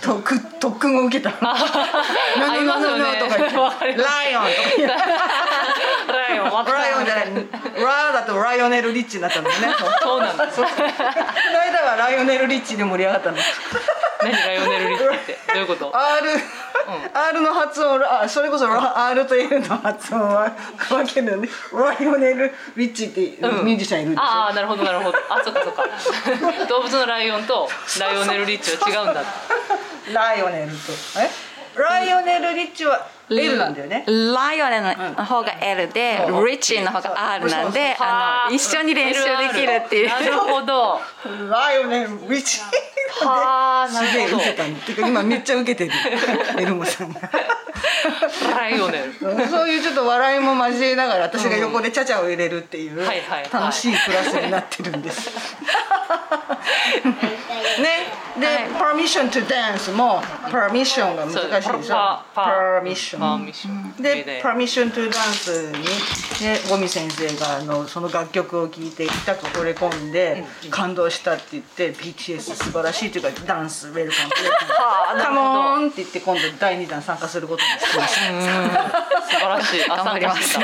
[0.00, 1.30] 特特訓を受けた。
[1.32, 3.02] ありますよね。
[3.02, 3.48] ライオンとか
[6.30, 7.26] ライオンライオンじゃない。
[7.82, 9.68] ラだとライオネル・リッチになったんだよね。
[10.02, 10.56] そうなんです。
[10.56, 13.38] この間はライオネル・リッチで盛り上がったの。
[14.22, 15.38] 何ライオネルリッチって？
[15.54, 16.30] どういうこと？R、
[17.14, 20.54] R の発音あそれこそラ R と L の発音は
[20.88, 21.48] 分けるのね。
[21.72, 25.18] ライオネル・リッチってミュージシャンいるんですよ、ああなるほどなるほど。
[25.30, 25.84] あそっかそっか。
[26.66, 27.68] 動物のライオンと
[27.98, 29.22] ライオネルリッチは違うんだ。
[30.12, 30.74] ライオネルと。
[31.18, 31.30] え？
[31.80, 34.04] ライオネル・リッチは L なんだよね。
[34.06, 36.46] ライオネの方が L で、そう。
[36.46, 40.08] リッチの方が R なんであの一緒に練習できるっていう。
[40.08, 41.00] なるほど
[41.48, 42.60] ライオネル・リッチ
[43.22, 45.92] はあなるほど受けたんてか今めっちゃ受けてる。
[46.58, 47.20] エルモさんが。
[48.56, 53.06] ライオネルそういうちょっと笑いも交えながら私が横でチャチャを入れるっていう
[53.52, 55.30] 楽しいクラスになってるんです。
[57.80, 57.99] ね、
[58.40, 58.68] で、はい。
[59.04, 60.20] permission to dance も
[60.50, 61.94] permission が難しいでしょ？
[61.94, 62.42] パパ
[62.82, 64.42] permission パーミッションで。
[64.42, 65.82] permission to dance に
[66.46, 74.30] ねゴミ先生があのその楽曲を聴いて痛く惚れ込んで感動したって言って BTS 素晴らしいというかダンスウェルカム。
[75.22, 78.20] カモーンって言って今度第2弾参加することにしました。
[79.28, 79.90] 素晴らしい。
[79.90, 80.58] あ 頑張ります。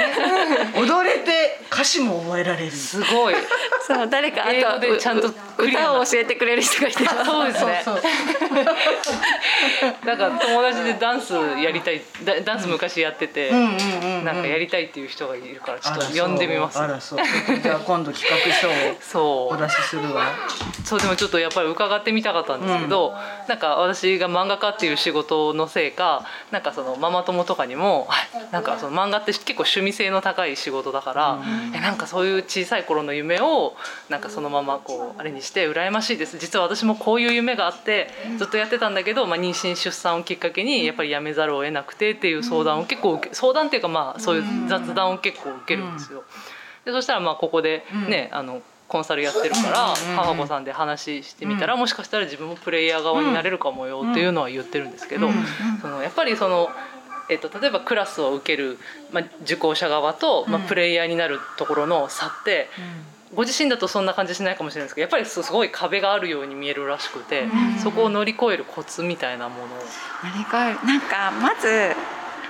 [0.77, 2.71] 踊れて歌詞も覚えられる。
[2.73, 3.35] すごい。
[3.87, 8.03] そう誰かあ英語とでちゃんと歌を教えてくれる人がいてそうですねそうそう。
[10.07, 13.71] なんか友達でダンスやりたいダダンス昔やってて、うんうんうん
[14.19, 14.25] うん。
[14.25, 16.79] なんかやりたいっていう人がいるからちょっと呼んでみます。
[16.79, 17.19] あらそう。
[17.63, 19.55] じゃあ今度企画書をそう。
[19.55, 20.27] お出しするわ。
[20.85, 23.13] そうでもちょっとやっぱり伺ってみたかったんですけど、
[23.49, 31.39] なんか私が漫画家っていう仕事のせいかなんかそのママ友とかにもはい なんかその漫画って結構趣味性の高い仕事だから、
[31.75, 33.75] えなんかそういう小さい頃の夢を
[34.09, 36.39] なんかそのままこうあれにして羨ましいです。
[36.39, 46.25] 実は私もこういう夢があってずっとやってたんだけど、まあ、妊娠出産をきっかけにやっぱりやめざるを得なくてっていう相談を結構受け相談っていうかまあそういう雑談を結構受けるんですよ。
[46.85, 55.29] でそしたらまあここでね、あのコンサルやってるから母子さんで話してみたら、もしかしたら自分もプレイヤー側になれるかもよっていうのは言ってるんですけど、
[55.83, 56.71] そのやっぱりその。
[57.29, 58.79] えっと、例えばクラスを受ける、
[59.11, 62.69] まあ、受講者側と、まあ、プレイヤーになるところの差って、
[63.35, 67.47] ご自身だとそんな感じしないかもしれないですけどやっぱりすごい壁があるように見えるらしくて、
[67.83, 69.67] そこを乗り越えるコツみたいなものを。
[69.69, 69.75] 乗
[70.35, 70.87] り越える。
[70.87, 71.95] なんかまず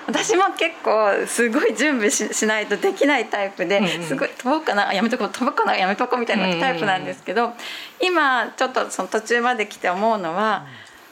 [0.07, 4.03] 私も結構すごい準備ししないとできないタイプで、うんうん。
[4.05, 7.55] すごい飛ぼうかなやめとこう飛ぼうかなやめとこうみたいなタイプなんですけど、
[8.01, 10.66] 今ちょっとその途中まで来て思うのは、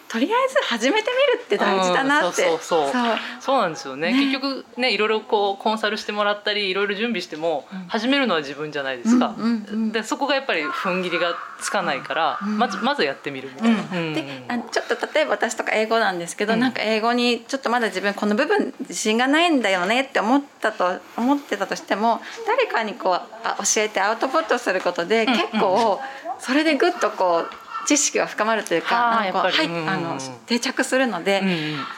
[0.08, 3.16] とりあえず始めてみるって大事だなって、うんそうそうそう。
[3.40, 3.60] そう。
[3.60, 4.12] なんですよね。
[4.12, 9.92] 結局ねいろいろこうコンサルしてもらったりいろいろ準備しても始めるのは自分じゃないですか、うんうんうん。
[9.92, 13.98] でそこがやっぱり踏ん切りがつかないから、まずまずやってみるみたいな。
[13.98, 14.14] うん。
[14.14, 26.00] であのちょっと例えば私とか英語なんですけど、なんか英語にちょっとまだ自分この部分自信がないんだよねって思ったと思ってたとしても誰かにこうあ教えてアウトプットすることで結構
[26.38, 31.42] それでぐっとこう知識が深まるというかはあなんはいあの定着するので、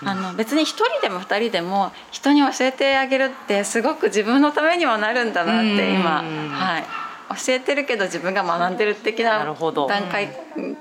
[0.05, 6.85] あの別に一人でも二人でも人に教えてあげるってすごく自分のためにもなるんだなって今、うんはい、
[7.31, 10.29] 教えてるけど自分が学んでる的な段階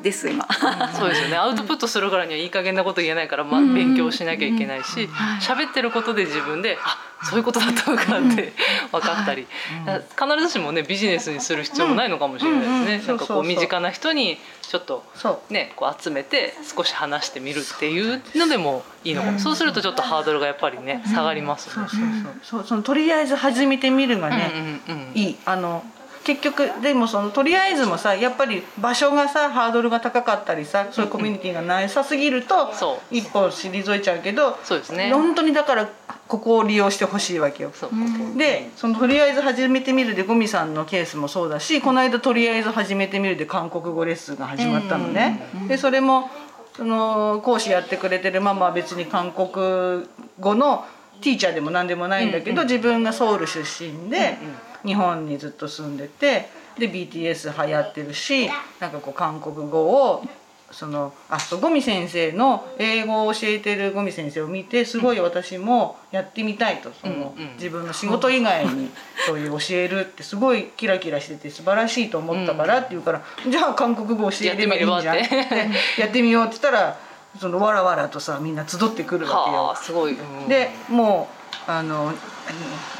[0.01, 0.47] です今。
[0.93, 1.37] そうですよね。
[1.37, 5.09] アウトプットするからにはいい加減なこと言えないから、まあ、勉強しなきゃいけないし
[5.41, 8.53] 喋ってることで自分であそういうことだったのかって
[8.91, 9.47] 分かったり、
[9.85, 15.03] 必ずしもねビジネスにする必要もないのかもしれないですね、なんかこそう身近な人にちょっと
[15.49, 21.73] ねこう集めて少し話してみるっていうのでもいいのかも、そうするとちょっとハードルがやっぱりね下がりますね。
[21.75, 22.67] そうそうそうそう。
[22.67, 24.81] そのとりあえず始めてみるがね、
[25.15, 25.37] いい。
[25.45, 25.83] あの
[26.25, 32.73] 結局でもそのとりあえずもさやっぱり場所がさハードルが高かったりさそういうコミュニティがなさすぎると
[33.11, 35.13] 一歩退いちゃうけどそうですね。
[35.13, 35.87] 本当にだから
[36.27, 37.71] ここを利用してほしいわけよ。
[37.75, 37.91] そう
[38.37, 45.47] でそのとりあえず始めてみるでゴミさんのケースもそうだしこの間とりあえず始めてみるで韓国語レッスンが始まったのね。
[45.67, 46.31] でそれも
[46.75, 50.07] その講師やってくれてるママは別に韓国
[50.39, 50.85] 語の
[51.21, 54.37] ティーチャーでも何でもないんだけど、自分がソウル出身で
[54.85, 60.23] 日本にずっと住んでてで BTS 流行ってるしなんかこう韓国語を
[60.71, 68.89] そのあそうゴミ先生の英語を教えてるゴミ先生を見てすごい私もやってみたいとその、自分の仕事以外に
[69.25, 75.55] そういう教えるってすごいキラキラしてて素晴らしいと思ったからって言うから、じゃあ韓国語教えればいいんじゃんやってみればって。
[75.55, 76.99] でやってみようって言ったら
[77.39, 79.63] そのわらわらとさみんな集ってくるわけよ。
[79.65, 79.75] はあ。
[79.75, 80.49] すごい、うん。
[80.49, 81.29] でも
[81.67, 82.11] うあの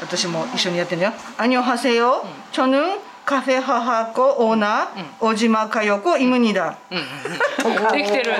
[0.00, 2.82] 私も一緒にやってんだよ「アニョハセヨチョヌン
[3.24, 7.92] カフェハハコオーナー小島佳代子イムニダ」うんうん。
[7.92, 8.32] できてる。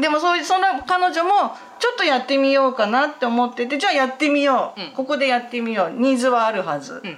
[0.00, 4.90] でもそういうその彼女もちょっとやってみようかなって思っててじゃあやってみよう、うん。
[4.92, 5.90] ここでやってみよう。
[5.90, 7.08] ニーズはあるはず、う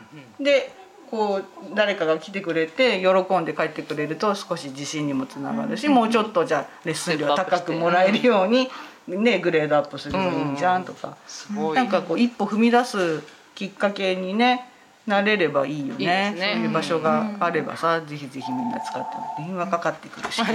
[0.40, 0.72] んで
[1.12, 1.44] こう
[1.74, 8.70] 誰かが来てくれて喜んで帰ってくれると少し自信にもつながるし、もうちょっとじゃあレッスン料高くもらえるように、
[9.08, 13.22] ね、グレードアップすればいいじゃんとか、すごいなんかこう一歩踏み出す
[13.54, 14.68] きっかけにね
[15.06, 16.32] なれればいいよね。
[16.32, 16.36] ね。
[16.38, 20.40] そういう場所があればさ、ぜひぜひみんな使って電話かかってくるし、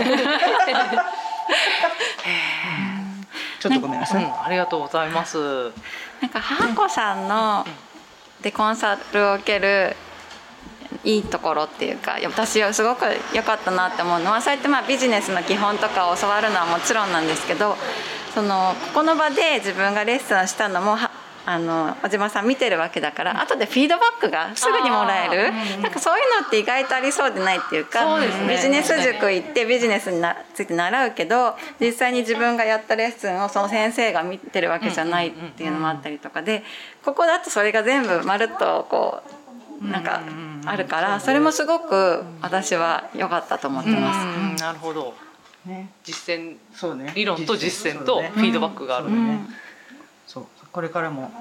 [3.59, 5.37] ちょっとごめんなさい、うん、ありがとうございます。
[6.21, 7.65] なんか母子さんの
[8.41, 9.95] でコンサルを受ける
[11.03, 17.75] いいところっていうかいや私はすごく良かったなって思うのはそうやってまあビジネスの基本とかを教わるのはもちろんなんですけど
[18.37, 21.09] そのここの場で自分がレッスンしたのもは
[21.47, 25.51] あの小島さん見てるわけだから後でフィードバックがすぐにもらえる。
[25.81, 36.61] なんかそういうのって意外とありそうでないっていうかねビジネス塾行ってビジネスになついて習うけど実際に自分がやったレッスンをその先生が見てるわけじゃないっていうのもあったりとかで
[37.03, 39.23] ここだとそれが全部まるっとこ
[39.81, 40.21] うなんか
[40.65, 44.19] あるからそれもすごく私は良かったと思ってます。
[44.27, 45.26] うん、なるほど。
[45.67, 45.89] ね。
[46.03, 47.11] 実践そうね。
[47.15, 49.09] 理論と実践とフィードバックがある。
[50.25, 50.67] そうそう。
[50.71, 51.31] これからも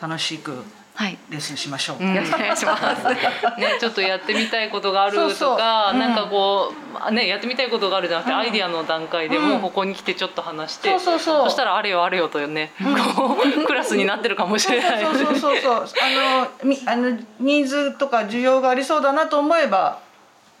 [0.00, 0.52] 楽しく
[1.00, 1.16] はい。
[1.30, 2.10] レッスンしましょう、うん。
[2.10, 2.26] お願い
[2.56, 3.04] します。
[3.58, 5.54] ね、ちょっとやってみたいことがあるとかそうそう。
[5.54, 5.58] うん。
[5.98, 11.50] なんかこう、まあね、やってみたいことがあるじゃなくて、アイディアの段階でもうここに来てちょっと話して、そうそうそう。
[11.50, 12.72] したらあれよあれよとね、
[13.16, 15.02] こう クラスになってるかもしれない。
[15.02, 15.84] そうそうそうそう。
[16.02, 20.00] あのみあのニーズとか需要がありそうだなと思えば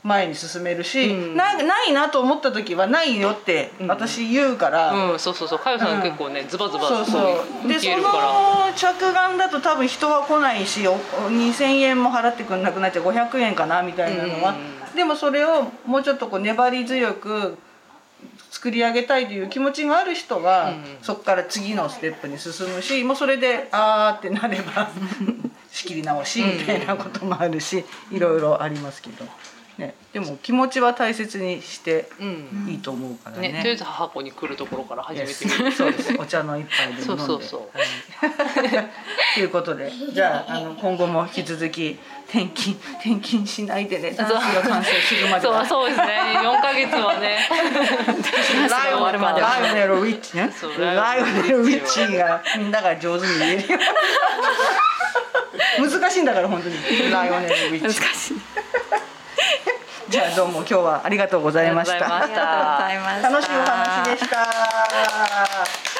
[0.02, 1.36] 前に進めるし、うん。
[1.36, 7.68] なないなと思った時はないよって私言うから、うん、そうそうそう、かよさん結構ね、ズバズバそうそう。
[7.68, 7.90] でそ。
[7.90, 13.04] の着眼だと多分人は来ないしお2,000円も払ってくんなくなっちゃう。
[13.04, 14.54] 500円かなみたいなのは、
[14.90, 14.96] うん。
[14.96, 17.58] でもそれをもうちょっとこう粘り強く
[18.50, 20.84] 作り上げたいという気持ちがある人は、うん。
[21.02, 24.90] そこから次のステップに進むしもうそれであーってなれば
[25.70, 29.24] 仕切り直しみたいなこともあるし、いろいろありますけど、
[29.80, 33.48] ね、でも気持ちは大切にしてうんいいと思うからね。
[33.50, 35.72] ね、とりあえず母子に来るところから始めてみる。
[35.72, 36.14] そうです。
[36.18, 37.04] お茶の一杯でも飲んで。
[37.06, 38.90] そうそうそうはい
[39.34, 44.10] ということで、じゃああの今後も引き続き転勤転勤しないでね。
[44.10, 45.64] ダンスが完成するまでは。
[45.64, 47.48] そうそうですね、四ヶ月はね。
[48.68, 50.78] ライオネルまではライオネルウィッチねそう。
[50.78, 53.78] ライオネルウィッチがみんなが上手に言えるよ。
[55.80, 56.76] 難しいんだから本当に
[57.10, 58.00] ライオネルウィッチ。
[58.00, 58.36] 難しい。
[60.08, 61.98] じゃあどうも今日はありがとうございました。
[61.98, 63.30] しありがとうございました。
[63.30, 65.90] 楽しいお話でした。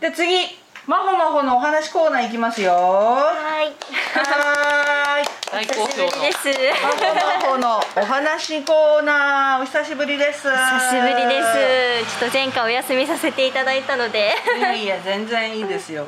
[0.00, 0.28] じゃあ次、
[0.86, 2.72] まほまほのお話コーナーいきますよ。
[2.72, 3.66] ははい。
[3.66, 5.37] ーい。
[5.50, 6.22] 大好評の。
[6.22, 6.48] です。
[6.82, 7.20] まほま
[7.52, 10.46] ほのお話コーナーお久しぶりです。
[10.48, 11.42] 久しぶりで
[12.04, 12.18] す。
[12.20, 14.34] ちょっと前回お休みさせていただいたので。
[14.58, 16.06] いやいや全然いいですよ。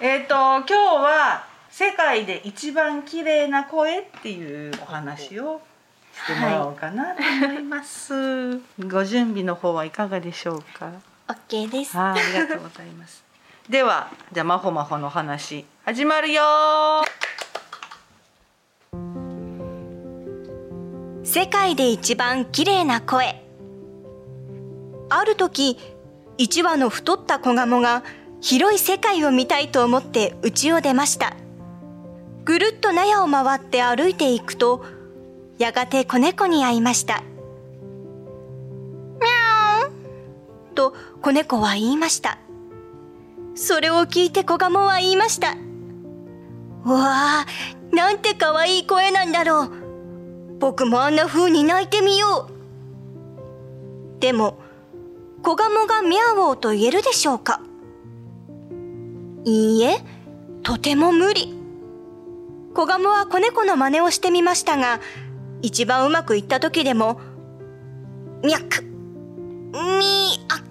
[0.00, 5.60] えっ、と今日は世界で一番綺麗な声っていうお話を
[6.14, 8.56] してもらおうかなと思います。
[8.88, 10.90] ご準備の方はいかがでしょうか？
[11.28, 11.98] オッケーです。
[11.98, 13.22] あーありがとうございます。
[13.68, 16.42] ではじゃあまほまほのお話始まるよ
[21.32, 23.40] 世界で一番綺麗な声。
[25.10, 25.78] ある時、
[26.38, 28.02] 一羽の太った子ガモが
[28.40, 31.36] 広い世界を見たいと思って家を出ました。
[32.44, 34.84] ぐるっと納屋を回って歩いていくと、
[35.56, 37.22] やがて子猫に会いました。
[40.74, 42.38] と子猫は言いました。
[43.54, 45.50] それを聞いて子ガモは言いました。
[46.84, 47.46] わあ、
[47.92, 49.79] なんて可愛い声なんだろう。
[50.60, 54.20] 僕もあんな風に泣いてみよう。
[54.20, 54.58] でも、
[55.42, 57.62] 子ガモがミャオーと言えるでしょうか？
[59.44, 60.04] いいえ、
[60.62, 61.58] とても無理。
[62.74, 65.00] 子ガモは子猫の真似をしてみましたが、
[65.62, 67.18] 一番うまくいった時でも、
[68.44, 70.64] ミャク、ミーアク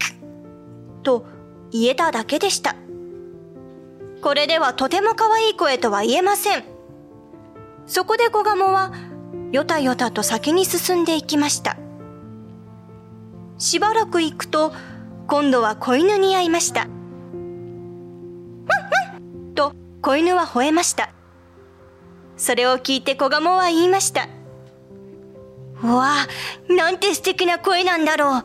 [1.02, 1.26] と
[1.72, 2.76] 言えただけでした。
[4.22, 6.64] これではとても可愛い声とは言えません。
[7.88, 8.92] そこで子ガモは、
[9.52, 11.78] よたよたと先に進んでいきました。
[13.58, 14.72] しばらく行くと、
[15.28, 16.88] 今度は子犬に会いました。
[19.56, 21.12] と子犬は吠えました。
[22.38, 24.30] それを聞いて子ガモは言いました。
[25.82, 26.28] わ
[26.70, 28.43] あ、なんて素敵な声なんだろう。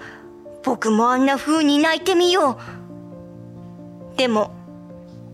[0.64, 2.58] 僕もあんな風に泣いてみよ
[4.14, 4.16] う。
[4.16, 4.54] でも、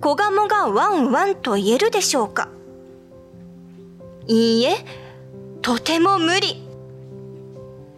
[0.00, 2.48] 子ガモがワンワンと言えるでしょうか
[4.26, 4.76] いいえ、
[5.62, 6.62] とても無理。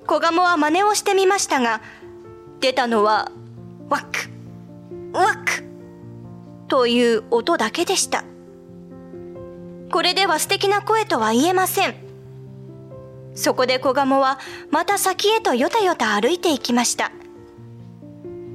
[0.07, 1.81] 子ガモは真似をしてみましたが、
[2.61, 3.31] 出たのは、
[3.89, 5.65] ワック、ワック
[6.69, 8.25] という音だけでした。
[9.93, 11.95] これでは素敵な声とは言えません。
[13.35, 14.39] そこで子ガモは
[14.71, 17.13] また先へとよたよた歩いていきました。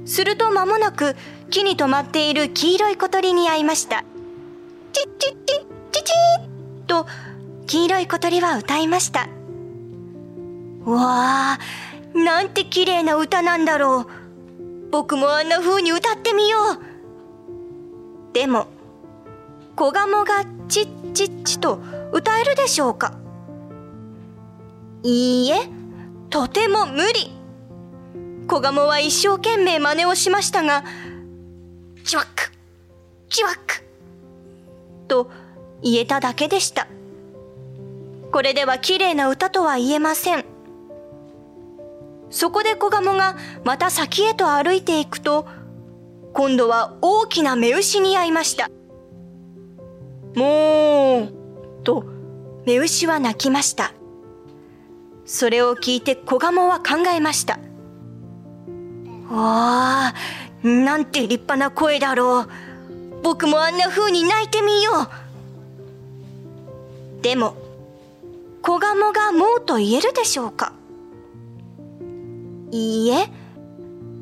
[0.04, 1.16] すると間もなく
[1.50, 4.04] 木に止まっている黄色い小鳥に会いました。
[4.92, 5.58] チッチッチッ
[5.92, 7.06] チッチッと
[7.68, 9.28] 黄色い小鳥は歌いました。
[10.86, 11.58] わあ、
[12.14, 14.90] なんて綺麗な歌なんだろう。
[14.90, 16.58] 僕もあんな風に歌ってみよ
[18.30, 18.32] う。
[18.32, 18.68] でも、
[19.76, 21.78] 子ガモがチッチッチと
[22.10, 23.12] 歌えるでしょうか
[25.02, 25.68] いいえ、
[26.30, 27.34] とても無理。
[28.46, 30.84] 子ガモは一生懸命真似をしましたが、
[32.02, 32.50] チワック、
[33.28, 33.84] チワック、
[35.06, 35.30] と
[35.82, 36.88] 言えただけでした。
[38.32, 40.44] これでは綺麗な歌とは言えません。
[42.30, 45.46] そこで子ガモがまた先へと歩いていくと、
[46.34, 48.70] 今度は大きな目牛に会いました。
[50.34, 51.32] もう、
[51.84, 52.04] と、
[52.66, 53.92] 目牛は泣きました。
[55.24, 57.58] それを聞いて子ガモは考えました。
[59.30, 60.14] わあ、
[60.62, 62.48] なんて立派な声だろう。
[63.22, 64.92] 僕もあんな風に泣いてみよ
[67.18, 67.22] う。
[67.22, 67.56] でも、
[68.62, 70.72] 子ガモがもうと言えるでしょうか？
[72.70, 73.30] いいえ、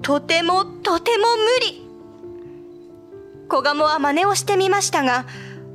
[0.03, 1.85] とてもとても無理。
[3.49, 5.27] 子ガモは真似をしてみましたが、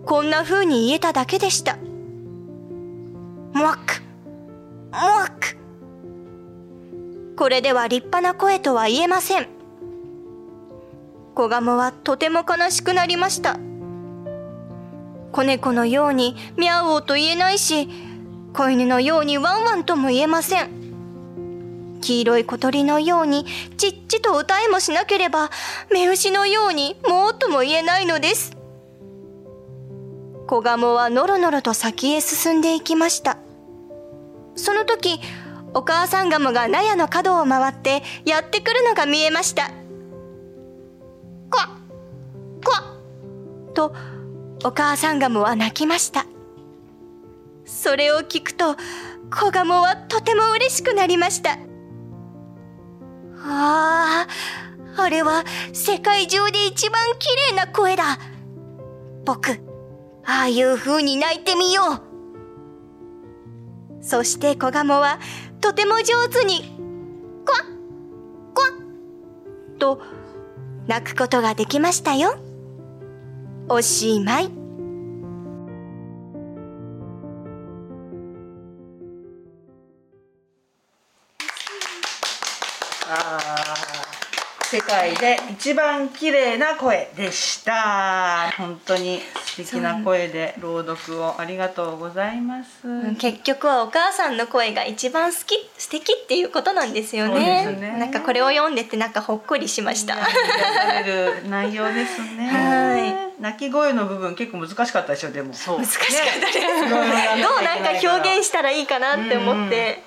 [0.05, 1.78] こんな風に言えただけでした。
[3.53, 4.01] もわく、
[4.91, 5.57] もわく。
[7.36, 9.47] これでは立派な声とは言えません。
[11.36, 13.57] 子ガモはとても悲しくなりました。
[15.32, 17.89] 子猫のようにミャオと言えないし、
[18.54, 20.70] 子犬のようにワンワンとも言えません。
[22.02, 23.45] 黄色い小鳥のように
[23.78, 25.49] ちっちと歌えもしなければ、
[25.91, 28.58] 目牛のようにもうとも言えないのです。
[30.47, 33.38] 子ガモはのろのろと先へ進んでいきました。
[34.56, 35.22] その時、
[35.74, 39.70] お母さんガモが納屋の角を回ってやってくるのが見えました。
[41.49, 41.70] こわ
[42.66, 42.84] こわ
[43.74, 43.95] と、
[44.66, 46.26] お母さんガモは泣きました。
[47.72, 48.76] それを聞くと、
[49.34, 51.51] 子ガモはとても嬉しくなりました。
[53.43, 54.28] ああ、
[54.97, 58.19] あれは世界中で一番綺麗な声だ。
[59.26, 59.51] 僕、
[60.26, 61.82] ああいう風に泣いてみよ
[64.01, 64.03] う。
[64.03, 65.19] そして子ガモは
[65.61, 66.78] とても上手に、
[67.45, 67.59] こわ
[68.53, 68.67] こわ
[69.80, 70.01] と
[70.88, 72.36] 泣くことができましたよ。
[73.69, 74.61] おしまい。
[85.02, 88.52] 世界で一番綺麗な声でした。
[88.56, 92.84] 本当に素敵な声で朗読をありがとうございます、
[93.18, 97.64] 結局はお母さんの声が一番好き素敵っていうことなんですよね。
[97.76, 97.97] すね。
[97.97, 102.47] なんかこれを読んでてなんかほっこりしました、癒される内容ですね。
[102.47, 105.52] は泣き声の部分結構難しかったでしょでも。
[105.56, 105.80] そう。
[105.80, 106.08] 難しかっ
[106.39, 110.04] たです、いろいろやんなきどうなんか表現したらいいかなって思って、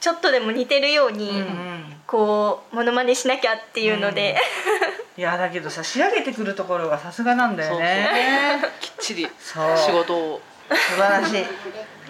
[0.00, 4.36] ちょっとでも似てるように、うんうんこうモノマネしなきゃっていうので、
[5.16, 8.08] いやだけどさ仕上げてくるところがさすがなんだよね。
[8.80, 9.76] きっちりそう。
[9.76, 10.40] 仕事を。
[10.70, 11.44] 素晴らしい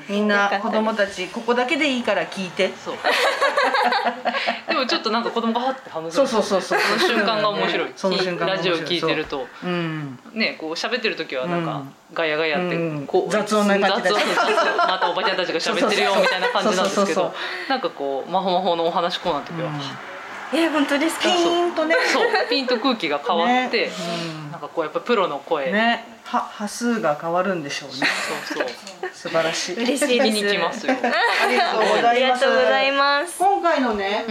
[0.09, 2.71] みんな子供たちここだけでいいから聞いて。
[2.85, 2.95] そう。
[4.69, 6.81] でもちょっとなんか子供がはって反応すそうるそうそうそう。
[6.81, 7.93] その瞬間が面白い。
[7.97, 8.79] その瞬間が面白い。
[8.79, 9.47] ラジオ聞いてると。
[9.65, 9.67] う。
[9.67, 10.19] ん。
[10.33, 11.95] ねこう喋ってる時はなんかうん。
[12.15, 13.07] ガヤガヤってうん。
[13.07, 17.35] こう雑音な感じで雑音またおばちゃんたちが喋ってるよみたいな感じなんですけど。
[17.69, 20.12] なんかこうまほまほのお話コーナーの時は
[20.55, 21.23] え本当ですか？
[21.23, 21.95] ピーンとね。
[22.13, 23.93] そうピンと空気が変わってね。
[24.51, 25.73] なんかこうやっぱプロの声。
[25.73, 26.05] ね。
[26.25, 27.97] は波数が変わるんでしょうね。
[28.53, 29.77] そうそう素晴らしい。
[29.77, 30.19] 嬉しい。
[30.19, 30.95] です見に来ますよ。
[31.03, 32.41] ありがとうございます。
[32.45, 33.39] がとうございます。
[33.39, 34.25] 今回のね、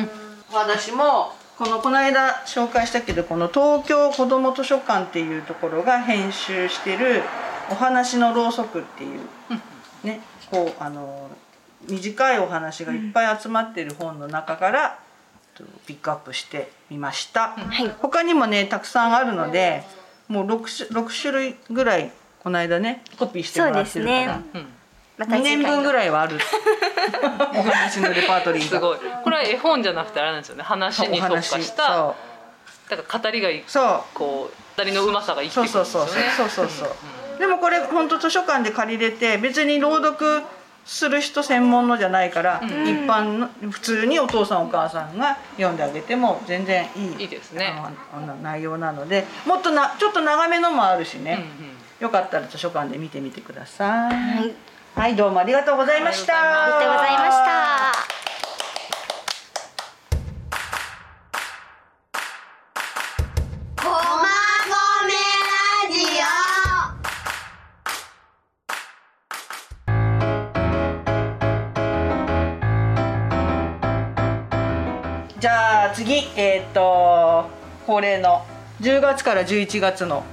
[0.51, 7.21] お話もこのこの間紹介したけどこの東京子ども図書館っていうところが編集してる
[7.69, 9.19] 「お話のろうそく」っていう
[10.03, 11.29] ねこうあの
[11.87, 14.95] 短いお話がいっぱい集まってる本の中からと
[15.85, 17.55] ピックアップしてみました、
[17.99, 19.83] 他にもねたくさんあるので
[20.27, 24.61] もう 6, 種6種類ぐらいこの間ねコピーしてもらってるから、そうですね。
[24.61, 24.67] うん。
[25.17, 26.37] また2年分ぐらいはある。
[27.53, 28.69] お話のレパートリーが。
[28.69, 28.99] すごい。
[29.23, 30.63] これは絵本じゃなくてあれなんですよね。
[30.63, 32.15] 話に特化したそ
[32.89, 34.01] だから語りがうそう。
[34.15, 36.33] こう語りのうまさが生きてそうくるんですよね。
[36.37, 36.95] そうそうそうそうそ
[37.35, 40.43] うでもこれ本当図書館で借りれて別に朗読
[40.85, 42.69] する人専門のじゃないから、一
[43.07, 47.73] 般の普通にお父さんお母さんが読んであげても全然いいいいですね。
[48.13, 51.71] あの内容なのでもっとなちょっと長めのもあるしね、うんうん。
[51.99, 54.09] よかったら図書館で見てみてくださ
[54.43, 54.53] い。
[54.93, 56.33] はい、どうもありがとうございました。
[56.63, 58.20] ありがとうございました
[75.93, 77.49] 次えーっと
[77.85, 78.45] 恒例の
[78.81, 80.23] 10月から11月の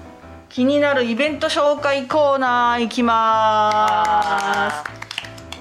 [0.48, 4.98] 気になるイベント紹介コーナーいきます。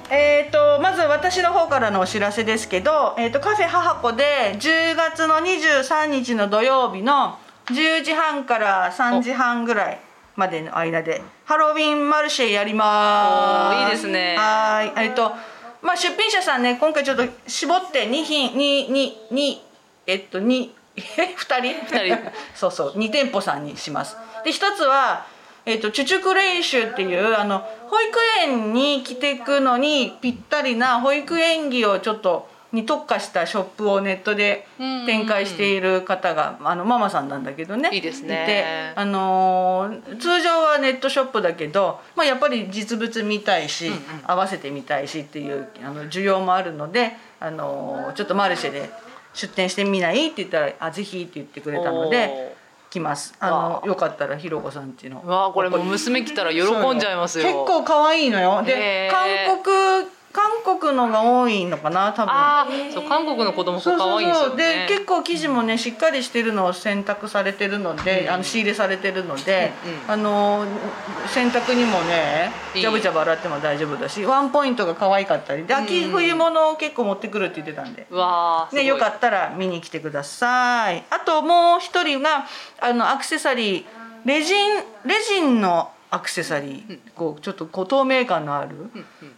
[0.10, 10.00] えー、とまず私の方からのお知らせですけど、えー、とカフェ母子で10月の23日の土曜日の10時半から3時半ぐらい
[10.38, 13.84] までの間でハロウィンマルシェやります。
[13.84, 14.38] いいですね。
[14.38, 15.08] はーい。
[15.08, 15.34] えっ、と
[15.82, 19.66] まあ出品者さんね今回ちょっと絞って2品2 2 2
[20.08, 21.95] えっと2え2人？
[21.95, 22.18] 二人。
[22.55, 22.97] そうそう。
[22.97, 24.18] 2店舗さんにします。
[24.43, 25.26] で一つは
[25.66, 37.89] えっとチュチュク練習っていうあの保育園に着ていくのにぴったりな保育園着をちょっとに特化したショップをネットで展開している方があのママさんなんだけどね。
[37.93, 38.93] いいですね。
[38.95, 43.91] てあのー通常はネットショップだけど、まあ、やっぱり実物見たいし、
[44.26, 48.89] 合わせてみたいしっていうあの需要もあるので、あのーちょっとマルシェで
[49.38, 50.27] 出店してみない？
[50.27, 52.55] って言ったら「あぜひ」って言ってくれたので
[52.89, 53.35] 来ます。
[53.39, 55.21] あのよかったらひろこさんっていうの。
[55.23, 57.45] うわあこれもう娘来たら喜んじゃいますよ。
[57.45, 58.63] 結構可愛いのよ。
[58.63, 59.27] で韓
[59.63, 62.32] 国韓国のが多いのかな多分。
[62.32, 64.86] ああそう韓国の子供そう可愛いんですよね。
[64.88, 70.11] で結構生地もねしっかりしてるのを選択されてるので、あの仕入れされてるので、うんうん。
[70.11, 70.65] あの
[71.34, 75.65] 洗濯にもねジャブジャブ洗っても大丈夫だしワンポイントが可愛かったり。
[75.65, 78.05] で秋冬物を結構持ってくるって言ってたんで。
[78.11, 81.03] うわあね、よかったら見に来てください。
[81.09, 82.45] あともう一人が
[82.80, 83.86] あのアクセサリー。
[84.25, 84.75] レジン
[85.05, 88.76] レジンのアクセサリー、こうちょっとこう透明感のある、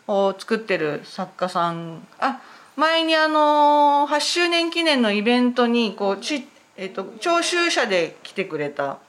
[0.07, 2.05] を作ってる作家さん。
[2.19, 2.41] あ
[2.75, 6.47] 前にあの8周年記念のイベントにこうち、
[6.77, 8.99] えっと聴衆者で来てくれた、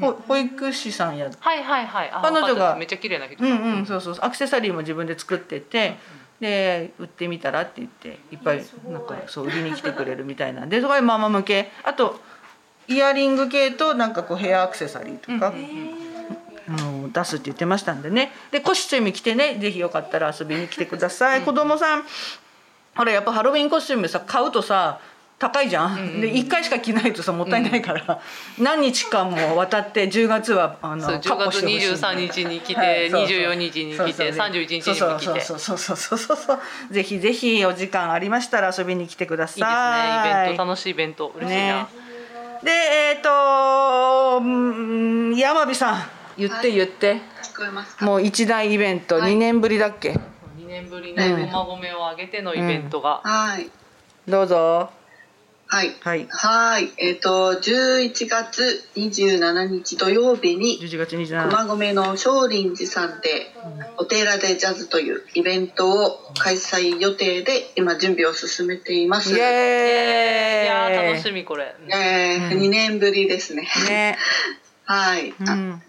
[0.00, 2.10] ほ保育士さんやはいはいはい。
[2.12, 3.42] あ彼女がめっちゃ綺麗な人。
[3.42, 4.16] うんうんそうそう。
[4.20, 5.96] アクセサリーも自分で作ってて、
[6.40, 10.68] で売ってみたらって言っていっぱいなんかそう売りに来てくれるみたいなん。
[10.68, 11.70] でそこでママ向け。
[11.82, 12.20] あと
[12.88, 15.52] イヤリング系となんかこうヘアアクセサリーとか、
[16.68, 18.32] あの出すって言ってましたんでね。
[18.50, 22.04] でコスチューム着てねぜひよかったら遊びに来てください、子供さん
[22.94, 25.00] ほらやっぱハロウィンコスチュームさ買うとさ
[25.38, 28.22] 高いじゃん、で1回しか着ないとさもったいないから、
[28.58, 33.38] 何日間も渡って10月はあのそう10月23日に来てそうそう。
[33.38, 34.28] 24日に来てそうそう。
[34.28, 35.40] 31日にも来て。
[35.42, 36.58] そうそうそうそうそうそう。
[36.90, 39.46] ぜひぜひお時間ありましたら遊びに来てくだい。
[39.46, 40.44] いですさいね。
[40.44, 41.30] イベント楽しいイベント。
[41.36, 41.86] 嬉しいな、ね。
[42.62, 48.04] でえっ、とうん山火さん言って言って、聞こえますか？
[48.04, 49.32] もう一大イベント、はい。
[49.34, 50.10] 2年ぶりだっけ
[50.58, 53.70] ？2年ぶりの駒込を挙げてのイベントが、はい。
[54.28, 54.90] どうぞ。
[55.68, 55.96] はい。
[56.00, 56.28] はい。
[56.30, 56.92] はい。
[56.98, 63.52] えっ、と11月27日土曜日に11月27日駒込の少林寺さんで
[63.96, 69.34] お寺でジャズというイベントを開催予定で今準備を進めています。
[69.36, 70.64] イエーイ。
[70.66, 73.68] いやー楽しみこれ、えー2年ぶりですね。
[73.88, 74.18] ね、
[74.86, 75.82] はい、あうん、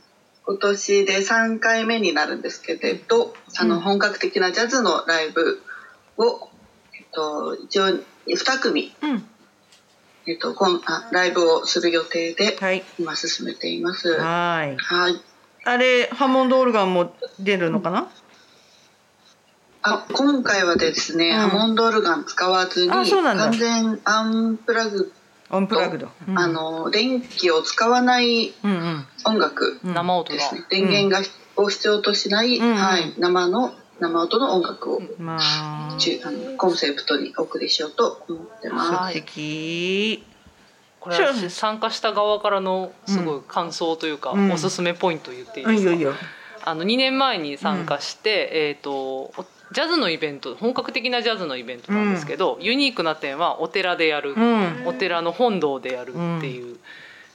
[0.47, 5.61] 今年で3回目になるんですけれど、あの本格的なジャズのライブ
[6.17, 6.49] を、
[6.93, 7.87] えっと、一応
[8.27, 9.27] 2組、うん。
[10.25, 12.85] えっと、こんあライブをする予定ではい。
[12.97, 14.09] 今進めています。
[14.13, 14.77] はい。
[14.77, 15.21] はい。
[15.65, 18.09] あれハモンドオルガンも出るのかな、
[19.81, 21.35] あ今回はですね、うん。
[21.35, 25.11] ハモンドオルガン使わずに完全アンプラグ、
[25.49, 26.37] オンプラグド、うん。
[26.37, 29.05] あの電気を使わないうんうん。
[29.25, 29.79] 音楽
[30.33, 31.21] ですね、電源が、
[31.55, 32.75] を必要としない、うん。
[32.75, 35.95] はい、生の生音の音楽を、まあ。
[35.97, 38.91] ちあのコンセプトにお送りしようと思ってます。
[40.99, 44.51] これ参加した側からのすごい感想というか、うん。
[44.51, 46.13] おすすめポイント言っていいですか、うんいいよいいよ。
[46.65, 54.83] あの2年前に参加して、えっ、とおジャズのイベント本格的なジャズのイベントなんですけど、ユニークな点はお寺でやる、うん。
[54.85, 56.77] お寺の本堂でやるっていう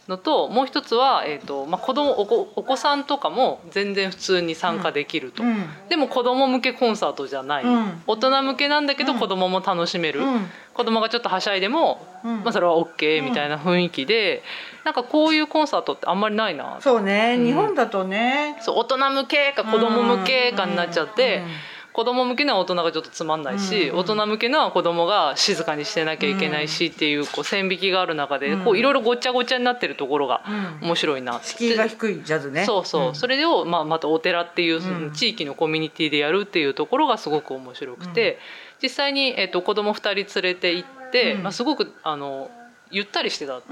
[0.09, 5.65] のと、もう一つは、えーとまあ、子供お子お子さんとかも全然普通に参加できると、うん。
[5.89, 8.03] でも子供向けコンサートじゃない、うん。
[8.07, 9.19] 大人向けなんだけどうん。
[9.19, 10.47] 子供も楽しめる、うん。
[10.73, 12.43] 子供がちょっとはしゃいでも、うん。
[12.45, 14.43] まあ、それは OK みたいな雰囲気で、
[14.85, 18.05] なんかこういうコンサートってあんまりないなそうね、うん日本だと。
[18.05, 28.65] ねそう大人向けか子供向けかになっちゃって、うん子供向けのは大人がちょっとつまんないし、うん大人向けのは子供が静かにしてなきゃいけないしっていうこう線引きがある中でうん。
[28.65, 30.43] こういろいろごちゃごちゃになってるところが
[30.81, 30.87] うん。
[30.89, 31.49] 面白いなって。
[31.49, 32.65] 敷居が低いジャズね。
[32.65, 33.15] そうそう、ん。
[33.15, 35.13] それを、まあ、またお寺っていう、うん。
[35.13, 38.39] 地域のコミュニティでやるっていうところがすごく面白くて、
[38.83, 41.43] 実際に、えっと子供2人連れて行って、うん。
[41.43, 42.51] まあ、すごくあの
[42.91, 43.63] ゆったりしてた、うん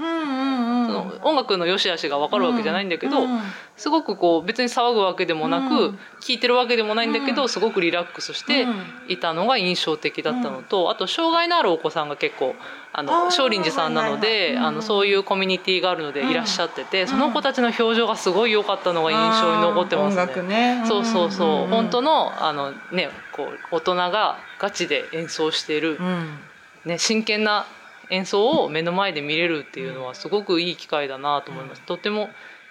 [0.91, 3.41] の音楽の良し悪しが分かるわけじゃないんだけど、うん
[3.77, 5.99] すごくこう別に騒ぐわけでもなく、うん。
[6.19, 7.49] 聴いてるわけでもないんだけど、うん。
[7.49, 8.83] すごくリラックスしてうん。
[9.07, 12.53] いたのが印象的だったのと、あと障害のあるお子さんが結構
[12.93, 20.83] あの少林寺さんなので、あのそういうコミュニティがあるのでうんいらっしゃってて、その子たちの表情がすごい良かったのが印象に残ってますね。
[20.85, 26.37] そうそうそう、本当のあのねこう大人がガチで演奏している、うん。
[26.85, 27.65] ね真剣な
[28.11, 31.81] 演奏を目の前で見れるっていうのはすごくいい機会だなと思います。
[31.81, 32.29] とても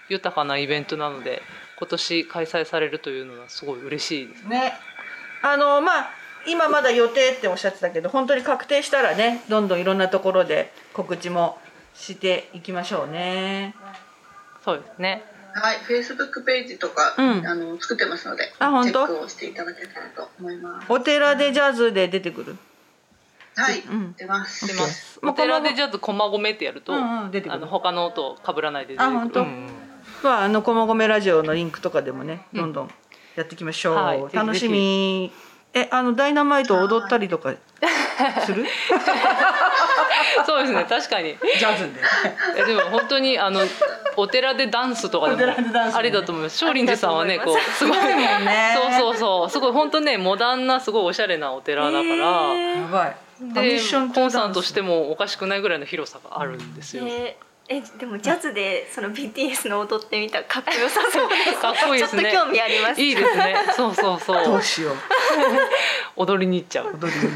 [0.09, 1.43] 豊かなイベントなので
[1.79, 4.47] 今年開催されるというのはすごい嬉しいです。
[4.47, 4.75] ね
[5.43, 6.11] あのまあ
[6.47, 11.59] 今まだ予定っておっしゃってたけど本当に確定したらねどんどんいろんなところで告知も
[11.95, 13.75] していきましょうね
[14.65, 15.25] そうですね。
[15.53, 19.07] はい、Facebook ページとか、うんあの作ってますので、あ本当？
[19.07, 20.87] チェックをしていただけたらと思います。
[20.93, 22.57] お寺でジャズで出てくる
[23.57, 24.15] はい、うん。
[24.15, 24.67] 出ます。
[24.67, 25.19] 出ます。
[25.23, 27.57] まあお寺でジャズ駒込ってやると、うんうん出てくる。
[27.57, 29.17] あの他の音被らないで出てくる。
[29.17, 29.41] あ本当？
[29.41, 29.69] うん
[30.23, 32.91] まああの駒込ラジオのリンクとかでもねどんどん
[33.37, 35.33] やっていきましょう、はい楽しみ。
[35.73, 37.55] えあのダイナマイト踊ったりとか
[38.45, 38.67] する？
[40.45, 41.37] そうですね確かに。
[41.59, 42.01] ジャズで。
[42.57, 43.61] えでも本当にあの
[44.17, 45.53] お寺でダンスとかでも
[45.95, 46.59] ありだと思います。
[46.59, 47.97] 少林寺さんはねこうすごい。
[47.97, 48.13] そう
[48.93, 49.51] そうそう。
[49.51, 52.05] すごい本当ねモダンなすごいおしゃれなお寺だから。
[52.05, 57.05] やばいでミッションコンサートしてもおかしくないぐらいの広さがあるんですよ。
[57.07, 57.51] えー。
[57.73, 61.29] えでもジャズでその BTS の踊ってみたらかっこよさそう。
[61.29, 62.23] で すかっこいいですね。
[62.25, 63.01] ちょっと興味あります。
[63.01, 63.57] いいですね。
[63.77, 64.45] そうそうそう。
[64.45, 64.97] どうしよう。
[66.17, 66.87] 踊りに行っちゃう。
[67.01, 67.31] 踊りに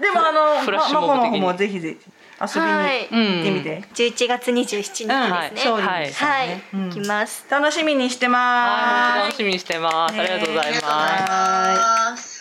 [0.00, 1.40] でもあのフラッシュまモブ的に。
[1.40, 2.10] まこの方もぜひぜひ
[2.40, 3.08] 遊びにはい。
[3.10, 5.52] うん行ってみて、11月27日ですね、はい。
[5.56, 6.06] そうはい。
[6.06, 6.30] ですね。
[6.30, 6.88] はい、うん。
[6.90, 7.44] 行きます。
[7.50, 10.14] 楽しみにしてま楽しみにしてます。
[10.20, 12.31] ありがとうございます。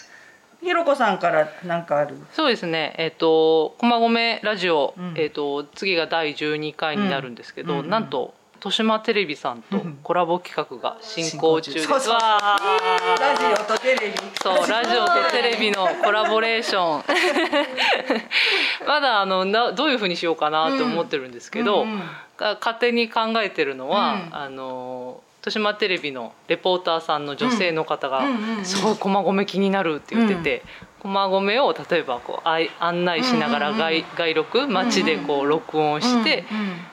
[0.61, 2.15] ひろこさんからなんかある？
[2.33, 2.93] そうですね。
[2.97, 5.13] えっ、と駒込ラジオ、うん。
[5.17, 8.33] えっ、と次が第12回になるんですけど、うんうんなんと
[8.63, 11.87] 豊島テレビさんとうんコラボ企画が進行中です。
[11.87, 14.13] そうそうわーラジオとテレビ。
[14.39, 17.03] そうラジオとテレビの コラボレーション。
[18.87, 22.01] まだあのなどういうふうにしようかなって思ってるんですけど、うんうん
[22.37, 24.29] が勝手に考えてるのは、うん。
[24.35, 30.63] あの豊島テレビのレポーターさんの女性の方がうんうんうんうん「すごい駒込気になる」って言ってて、
[31.01, 32.47] 駒込を例えばこう
[32.79, 36.45] 案内しながら外,、外録街でこう録音して、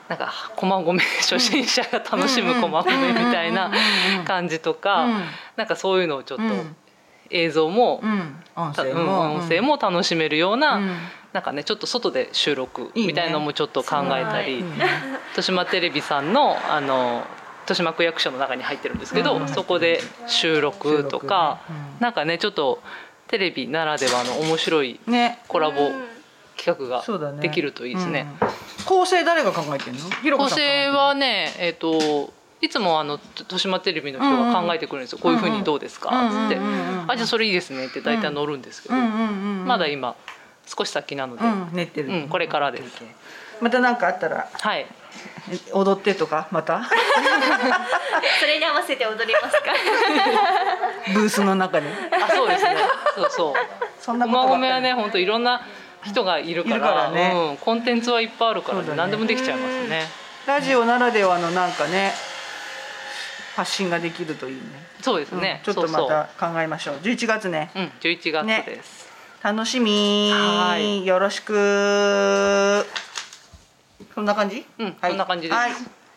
[0.09, 3.71] なんか駒込初心者が楽しむ駒込みたいな
[4.25, 5.21] 感じとか、うん。
[5.57, 6.77] なんかそういうのをちょっとうん。
[7.31, 8.43] 映像も、うん。
[8.57, 10.97] 音声も、音声も楽しめるような、うん。
[11.35, 17.23] なんかねちょっと外で収録みたいのもちょっと考えたり豊島テレビさんのあの
[17.69, 19.49] 豊島区役所の中に入ってるんですけど、うん。
[19.49, 21.75] そこで収録とか、ね。
[21.97, 22.03] うん。
[22.03, 22.83] なんかねちょっと
[23.27, 25.41] テレビならではの面白いね。
[25.49, 25.91] コラボ
[26.57, 27.37] 企画そうだね。
[27.37, 28.27] ができるといいですね。
[28.41, 28.49] うん。
[28.87, 30.01] 構成誰が考えてんの？
[30.01, 36.09] ん考えてんの成はねえっ、といつもあの豊島テレビの人が考えてくるんですよ、こういうふうにどうですか？
[36.09, 37.03] っつって、うんうんうん。
[37.03, 39.67] うんあじゃあそれいいですねって大体乗るんですけど、うんうんうんうん。
[39.67, 40.17] まだ今
[40.67, 41.69] 少し先なので、うん。
[41.75, 43.03] 練ってる、うんこれからです。
[43.61, 44.49] また何かあったら。
[44.53, 44.87] はい
[45.73, 46.83] 踊ってとかまた？
[48.41, 49.73] それに合わせて踊りますか？
[51.15, 52.77] ブースの中であそうですね。
[53.15, 53.55] そうそう。
[54.01, 55.61] そんなことはね本当いろんな
[56.05, 57.33] 人がいるからね。
[57.35, 58.85] うん、コンテンツはいっぱいあるから、ね。
[58.87, 59.11] そうだね。
[59.11, 60.09] 何でもできちゃいますね。
[60.47, 62.13] ラジオならではのなんかね
[63.57, 64.61] 発信ができるといいね。
[65.03, 65.75] そうですね、うん。
[65.75, 66.09] ちょっとまそう。
[66.09, 66.97] た考えましょう。
[67.03, 67.71] 11月ね。
[67.75, 69.09] そううん11月ねです、
[69.43, 71.05] 楽しみはい。
[71.07, 72.87] よろしく
[74.19, 74.67] そんな感じ？
[74.81, 74.97] うん、はい。
[75.11, 75.73] こんな感じです、はい。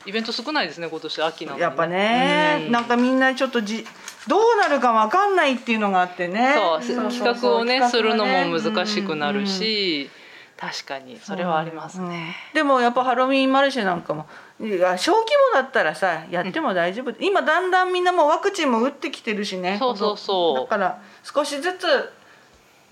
[0.07, 2.71] イベント少ないですね今年秋なのにやっぱね、うん。
[2.71, 3.85] なんかみんなちょっとじ
[4.27, 6.55] どうなるかわかんないっていうのがあってね。
[6.55, 10.09] そう企画をねするのも難しくなるうんうんし、
[10.57, 14.25] 確かにそれはありますね、でもやっぱハロウィンマルシェなんかも
[14.59, 14.79] 小規
[15.53, 19.77] 模だったらさやっても大丈夫、今だんだんみんなもうワクチンも打ってきてるしね。
[19.79, 20.55] そうそうそう。
[20.61, 21.85] だから少しずつ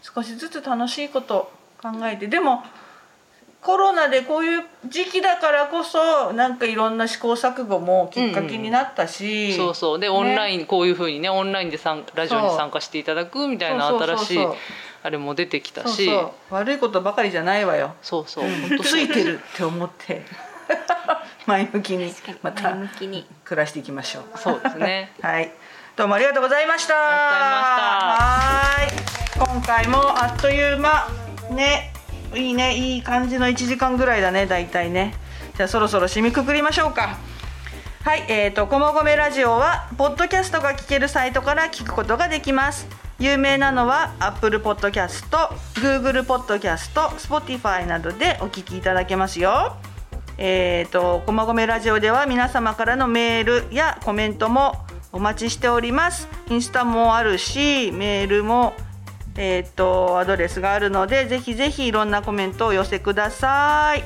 [0.02, 1.52] 少しずつ楽しいこと
[1.82, 2.28] 考えて。
[2.28, 2.64] でも
[3.62, 10.00] コロナでこういう時期だからこそなんかいろんな試行錯誤もきっかけになったし、そうそう。
[10.00, 14.40] でオンライン、こういうふうにねオンラインで参ラジオに参加していただくみたいな新しい
[15.04, 16.06] あれも出てきたし。
[16.06, 16.54] そうそう。
[16.56, 17.96] 悪いことばかりじゃないわよ。
[18.02, 18.46] そうそう。
[18.46, 18.80] うん。
[18.80, 20.24] ついてるって思って。
[21.46, 23.26] 前向きにまた前向きに。
[23.44, 24.38] 暮らしていきましょう。
[24.38, 25.12] そうですね。
[25.22, 25.52] はい、
[25.96, 26.96] どうもありがとうございました。
[26.96, 31.08] あはーい、今回もあっという間。
[31.52, 31.92] ね、
[32.36, 35.14] いいね、いい感じの1時間ぐらいだね、だいたいね。
[35.56, 37.18] じゃあそろそろ締めくくりましょうか。
[38.04, 42.88] はい、えーと、こもごめラジオは、ポッドキャストが聞けるサイトから聞くことができます。
[43.20, 45.28] 有名なのは Apple Podcast、
[45.76, 49.76] Google Podcast、Spotify などでお聞きいただけますよ。
[50.38, 58.74] えー、とこまごめラジオでは皆様からのメールやコメントもお待ちしておりますインスタもあるしメールも
[59.42, 64.04] えー、とアドレスがあるのでぜひぜひいろんなコメントをお寄せください。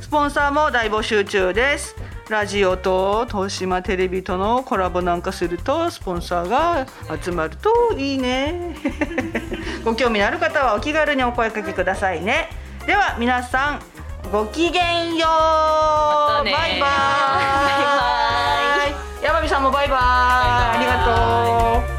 [0.00, 1.94] スポンサーも大募集中です。
[2.28, 6.86] ラジオと東島テレビとのコラボなんかするとスポンサーが
[7.22, 8.74] 集まるといいね。
[9.84, 12.50] ご興味のある方はお気軽にお声かけくださいね。
[12.86, 13.80] では皆さん
[14.32, 16.52] ごきげんよう、またね。
[16.52, 16.86] バイバ
[19.22, 19.24] イ。
[19.24, 19.98] 山美さんもバイバイ。
[20.00, 21.95] ありがとう